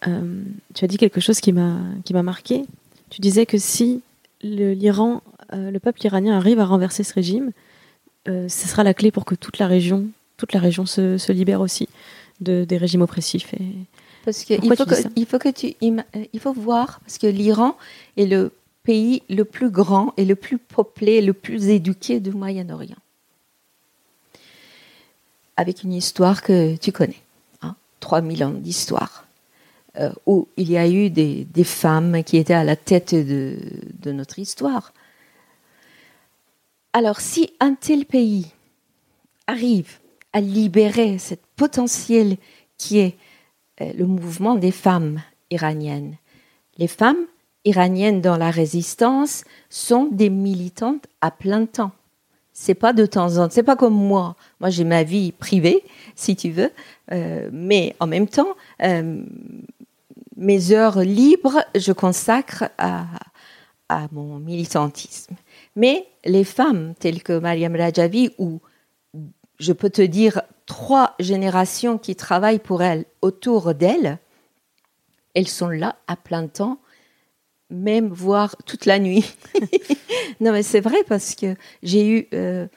[0.08, 0.46] euh, mhm.
[0.74, 2.66] tu as dit quelque chose qui m'a marqué.
[3.10, 4.02] Tu disais que si
[4.42, 5.22] l'Iran,
[5.52, 7.52] le, peuple iranien arrive à renverser ce régime,
[8.26, 10.08] ce sera la clé pour que toute la région
[10.42, 11.88] toute la région se, libère aussi
[12.39, 13.54] de, des régimes oppressifs.
[13.54, 13.64] Et...
[14.26, 17.78] Parce que il faut que, il faut que tu il faut voir parce que l'Iran
[18.18, 18.52] est le
[18.84, 22.96] pays le plus grand et le plus peuplé, le plus éduqué du Moyen-Orient.
[25.58, 27.22] Avec une histoire que tu connais,
[27.62, 29.28] hein, 3000 ans d'histoire,
[29.98, 33.58] euh, où il y a eu des, femmes qui étaient à la tête de,
[34.06, 34.94] notre histoire.
[36.94, 38.48] Alors si un tel pays
[39.48, 40.00] arrive
[40.34, 42.38] à libérer cette potentiel
[42.78, 43.16] qui est
[43.82, 46.16] euh, le mouvement des femmes iraniennes.
[46.78, 47.26] Les femmes
[47.66, 51.91] iraniennes dans la résistance sont des militantes à plein temps.
[52.53, 54.36] C'est pas de temps en temps, c'est pas comme moi.
[54.59, 55.84] Moi, j'ai ma vie privée,
[56.16, 56.72] si tu veux,
[57.12, 59.24] euh, mais en même temps, euh,
[60.36, 63.05] mes heures libres, je consacre à,
[64.14, 65.36] mon militantisme.
[65.76, 68.62] Mais les femmes telles que Mariam Rajavi ou
[69.59, 74.18] je peux te dire, trois générations qui travaillent pour elle, autour d'elle,
[75.36, 76.80] elles sont là à plein temps,
[77.72, 79.34] même voire toute la nuit.
[80.39, 82.67] non, mais c'est vrai parce que j'ai eu euh,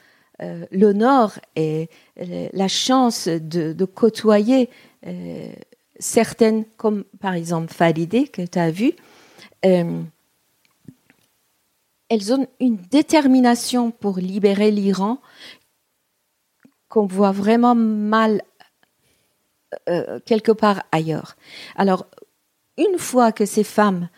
[0.41, 1.89] euh, l'honneur et
[2.19, 4.69] euh, la chance de, côtoyer
[5.99, 8.93] certaines, comme par exemple Farideh, que tu as vu.
[9.61, 10.07] elles
[12.33, 15.19] ont une détermination pour libérer l'Iran
[16.89, 18.41] qu'on voit vraiment mal
[19.89, 21.35] euh, quelque part ailleurs.
[21.75, 22.07] Alors,
[22.77, 24.09] une fois que ces femmes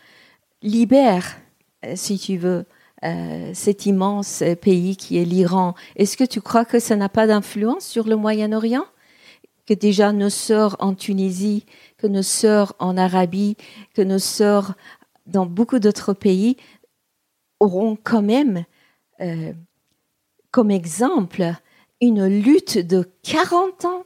[0.62, 1.38] libèrent,
[1.84, 2.64] euh, si tu veux,
[3.04, 7.26] euh, cet immense pays qui est l'Iran, est-ce que tu crois que ça n'a pas
[7.26, 8.86] d'influence sur le Moyen-Orient?
[9.66, 11.64] Que déjà nos sœurs en Tunisie,
[11.98, 13.56] que nos sœurs en Arabie,
[13.94, 14.74] que nos sœurs
[15.26, 16.56] dans beaucoup d'autres pays
[17.60, 18.64] auront quand même
[19.20, 19.52] euh,
[20.50, 21.52] comme exemple
[22.00, 24.04] une lutte de 40 ans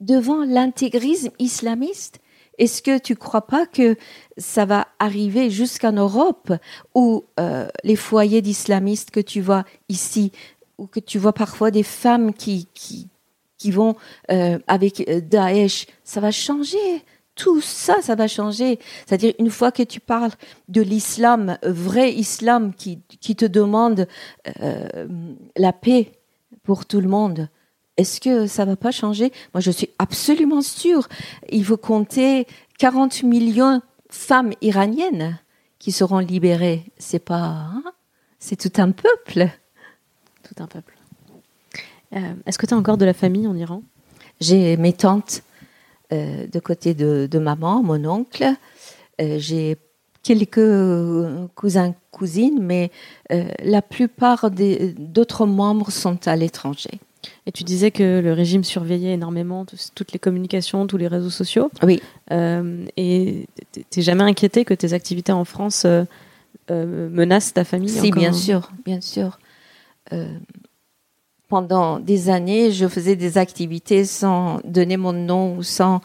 [0.00, 2.20] devant l'intégrisme islamiste
[2.58, 3.96] est-ce que tu ne crois pas que
[4.36, 6.52] ça va arriver jusqu'en Europe
[6.94, 10.32] où euh, les foyers d'islamistes que tu vois ici,
[10.78, 13.08] ou que tu vois parfois des femmes qui, qui,
[13.70, 13.96] vont
[14.30, 17.04] euh, avec euh, Daesh, ça va changer?
[17.34, 18.78] Tout ça, ça va changer.
[19.06, 20.32] C'est-à-dire, une fois que tu parles
[20.68, 24.06] de l'islam, vrai islam qui, qui te demande
[25.56, 26.12] la paix
[26.62, 27.48] pour tout le monde,
[28.02, 29.32] est-ce que ça va pas changer?
[29.54, 31.08] Moi, je suis absolument sûre.
[31.50, 32.46] Il faut compter
[32.78, 35.38] 40 millions de femmes iraniennes
[35.78, 36.84] qui seront libérées.
[36.98, 37.82] C'est pas, hein?
[38.38, 39.48] c'est tout un peuple.
[40.42, 40.94] Tout un peuple.
[42.14, 43.82] Euh, est-ce que tu as encore de la famille en Iran?
[44.40, 45.42] J'ai mes tantes
[46.12, 48.44] euh, de côté de, maman, mon oncle.
[49.20, 49.76] Euh, j'ai
[50.24, 52.90] quelques cousins, cousines, mais
[53.30, 57.00] la plupart d'autres membres sont à l'étranger.
[57.46, 61.70] Et tu disais que le régime surveillait énormément toutes les communications, tous les réseaux sociaux.
[61.82, 62.00] Oui.
[62.30, 63.48] Euh, et
[63.90, 66.04] t'es jamais inquiété que tes activités en France euh,
[66.70, 69.38] euh, menacent ta famille Si, bien sûr, bien sûr.
[71.48, 76.00] pendant des années, je faisais des activités sans donner mon nom ou sans,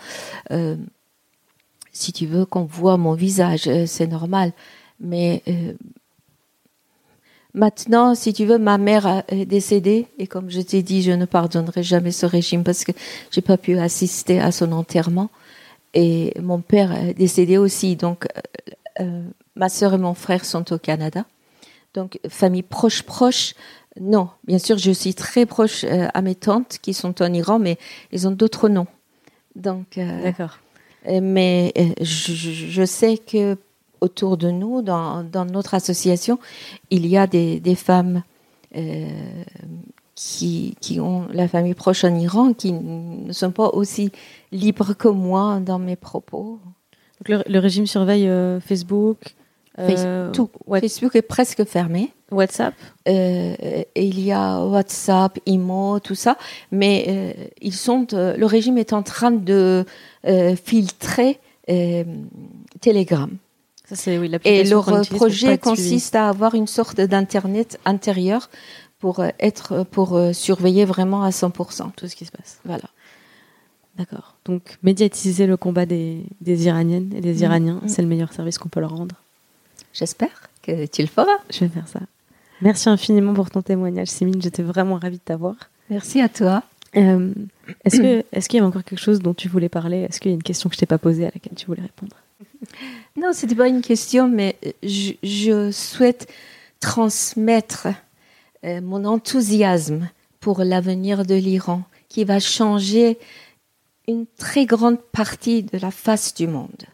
[1.91, 3.70] si tu veux, qu'on voit mon visage.
[3.86, 4.53] C'est normal.
[4.99, 5.43] Mais
[7.58, 11.26] Maintenant, si tu veux, ma mère est décédée et comme je t'ai dit, je ne
[11.26, 12.91] pardonnerai jamais ce régime parce que
[13.32, 15.32] j'ai pas pu assister à son enterrement
[15.95, 17.95] et mon père est décédé aussi.
[17.95, 19.24] Donc, euh, euh,
[19.55, 21.26] ma sœur et mon frère sont au Canada.
[21.95, 23.55] Donc, famille proche proche.
[23.99, 27.58] Non, bien sûr, je suis très proche euh, à mes tantes qui sont en Iran,
[27.58, 27.80] mais
[28.12, 28.86] ils ont d'autres noms.
[29.55, 30.60] Donc, d'accord.
[31.10, 33.58] Mais je, je, sais que
[34.01, 36.39] autour de nous, dans, notre association,
[36.89, 38.23] il y a des, femmes
[38.75, 39.07] euh,
[40.15, 44.11] qui, ont la famille proche en Iran, qui ne sont pas aussi
[44.51, 46.59] libres que moi dans mes propos.
[47.27, 49.35] le, régime surveille euh, Facebook
[49.79, 50.49] euh, tout.
[50.81, 52.11] Facebook est presque fermé.
[52.31, 52.73] WhatsApp
[53.05, 56.35] Il y a WhatsApp, Imo, tout ça.
[56.71, 59.85] Mais ils sont, le régime est en train de
[60.63, 61.39] filtrer
[62.81, 63.37] Telegram
[64.43, 68.49] et leur projet consiste à avoir une sorte d'internet intérieur
[68.99, 72.59] pour euh, être pour euh, surveiller vraiment à 100% tout ce qui se passe.
[72.65, 72.83] Voilà.
[73.97, 74.35] D'accord.
[74.45, 77.43] Donc médiatiser le combat des, des Iraniennes et des mm.
[77.43, 77.88] Iraniens, mm.
[77.88, 79.15] c'est le meilleur service qu'on peut leur rendre.
[79.93, 81.38] J'espère que tu le feras.
[81.49, 82.01] Je vais faire ça.
[82.61, 84.41] Merci infiniment pour ton témoignage, Simine.
[84.41, 85.55] J'étais vraiment ravie de t'avoir.
[85.89, 86.63] Merci à toi.
[86.95, 87.33] Euh,
[87.85, 89.97] est-ce que est-ce qu'il y a encore quelque chose dont tu voulais parler?
[90.09, 91.81] Est-ce qu'il y a une question que je t'ai pas posée à laquelle tu voulais
[91.81, 92.15] répondre?
[93.15, 96.32] Non, ce n'était pas une question, mais je, souhaite
[96.80, 97.88] transmettre
[98.63, 100.09] euh, mon enthousiasme
[100.39, 103.18] pour l'avenir de l'Iran, qui va changer
[104.07, 106.86] une très grande partie de la face du monde.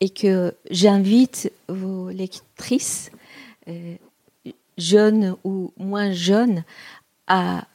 [0.00, 3.10] Et que j'invite vos lectrices,
[3.68, 3.94] euh,
[4.76, 6.64] jeunes ou moins jeunes,
[7.26, 7.66] à,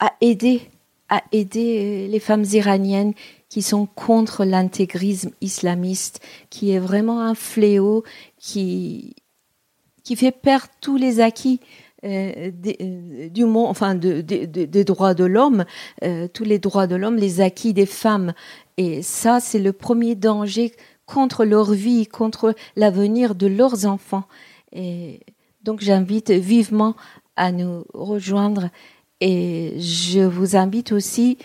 [0.00, 0.62] à aider,
[1.10, 3.12] à aider les femmes iraniennes
[3.54, 6.18] qui sont contre l'intégrisme islamiste,
[6.50, 8.02] qui est vraiment un fléau
[8.36, 9.14] qui,
[10.02, 11.60] qui fait perdre tous les acquis
[12.04, 12.50] euh,
[12.80, 15.66] euh, du monde, enfin des droits de l'homme,
[16.02, 18.34] euh, tous les droits de l'homme, les acquis des femmes.
[18.76, 20.72] Et ça, c'est le premier danger
[21.06, 24.24] contre leur vie, contre l'avenir de leurs enfants.
[24.72, 25.20] Et
[25.62, 26.96] donc j'invite vivement
[27.36, 28.70] à nous rejoindre
[29.20, 31.38] et je vous invite aussi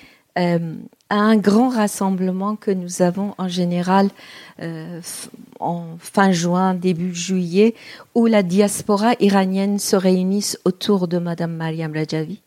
[1.09, 4.09] à un grand rassemblement que nous avons en général
[4.61, 5.01] euh,
[5.59, 7.73] en fin juin, début juillet,
[8.13, 12.39] où la diaspora iranienne se réunit autour de Madame Mariam Rajavi.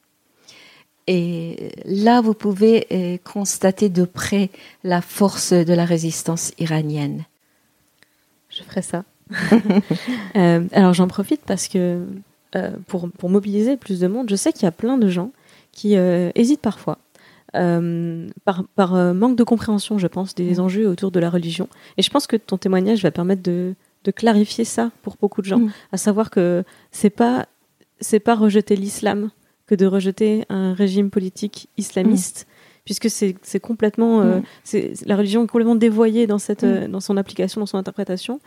[1.08, 4.50] Et là, vous pouvez euh, constater de près
[4.84, 7.24] la force de la résistance iranienne.
[8.48, 9.04] Je ferai ça.
[10.34, 12.06] Euh, alors j'en profite parce que
[12.86, 15.30] pour, pour, mobiliser plus de monde, je sais qu'il y a plein de gens
[15.72, 16.98] qui hésitent parfois
[17.54, 20.60] euh, par, par euh, manque de compréhension, je pense, des mm.
[20.60, 21.68] enjeux autour de la religion.
[21.98, 23.74] Et je pense que ton témoignage va permettre de,
[24.04, 25.72] de clarifier ça pour beaucoup de gens, mm.
[25.92, 27.46] à savoir que c'est pas
[28.00, 29.30] c'est pas rejeter l'islam
[29.66, 32.46] que de rejeter un régime politique islamiste.
[32.48, 32.82] Mm.
[32.84, 34.40] puisque c'est complètement, euh,
[35.06, 38.40] la religion est complètement dévoyée dans cette, dans son application, dans son interprétation,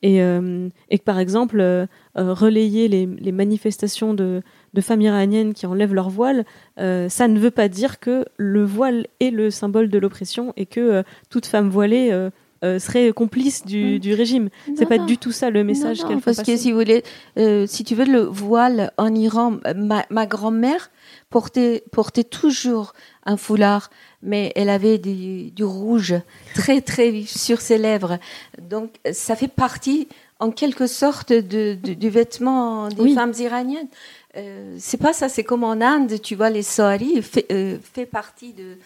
[0.00, 4.42] et, et que par exemple relayer les, les manifestations de,
[4.74, 6.44] de, femmes iraniennes qui enlèvent leur voile,
[6.76, 11.04] ça ne veut pas dire que le voile est le symbole de l'oppression et que
[11.30, 12.30] toute femme voilée
[12.64, 14.48] euh, serait complice du, du régime.
[14.76, 16.52] C'est pas du tout ça le message qu'elle Parce passer.
[16.52, 17.02] que si vous voulez,
[17.36, 20.92] euh, si tu veux le voile en Iran, ma, ma grand-mère
[21.28, 22.92] portait, portait toujours
[23.26, 23.90] un foulard,
[24.22, 26.14] mais elle avait du, du, rouge
[26.54, 28.20] très très vif sur ses lèvres.
[28.60, 30.06] Donc ça fait partie
[30.38, 33.14] en quelque sorte de, de, du vêtement des oui.
[33.14, 33.88] femmes iraniennes.
[34.36, 38.06] Euh, c'est pas ça, c'est comme en Inde, tu vois, les saris fait, euh, fait
[38.06, 38.76] partie de,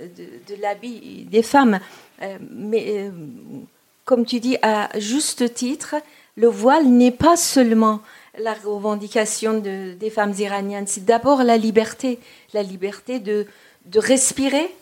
[0.00, 1.78] de, l'habit des femmes.
[2.22, 3.10] Euh, mais euh,
[4.04, 5.96] comme tu dis, à juste titre,
[6.36, 8.00] le voile n'est pas seulement
[8.38, 12.18] la revendication de, des femmes iraniennes, c'est d'abord la liberté,
[12.52, 13.46] la liberté de,
[13.86, 14.74] de respirer,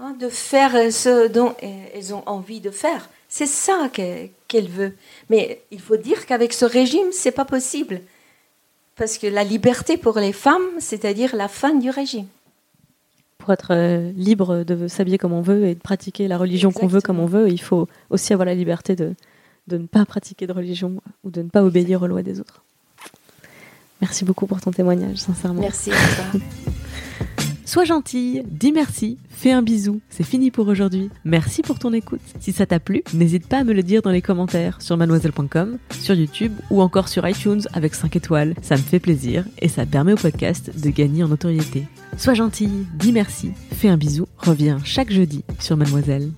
[0.00, 1.54] hein, de faire ce dont
[1.94, 3.08] elles ont envie de faire.
[3.28, 4.94] C'est ça qu'elle qu veut.
[5.30, 8.00] Mais il faut dire qu'avec ce régime, c'est pas possible.
[8.98, 12.26] Parce que la liberté pour les femmes, c'est-à-dire la fin du régime
[13.38, 16.86] pour être euh, libre de s'habiller comme on veut et de pratiquer la religion qu'on
[16.86, 19.14] veut comme on veut, il faut aussi avoir la liberté de,
[19.68, 22.62] de ne pas pratiquer de religion ou de ne pas obéir aux lois des autres.
[24.02, 25.60] Merci beaucoup pour ton témoignage, sincèrement.
[25.62, 26.40] Merci à toi.
[27.68, 30.00] Sois gentille, dis merci, fais un bisou.
[30.08, 31.10] C'est fini pour aujourd'hui.
[31.26, 32.22] Merci pour ton écoute.
[32.40, 35.76] Si ça t'a plu, n'hésite pas à me le dire dans les commentaires sur mademoiselle.com,
[35.90, 38.54] sur YouTube ou encore sur iTunes avec 5 étoiles.
[38.62, 41.84] Ça me fait plaisir et ça permet au podcast de gagner en notoriété.
[42.16, 46.30] Sois gentille, dis merci, fais un bisou, reviens chaque jeudi sur Mademoiselle.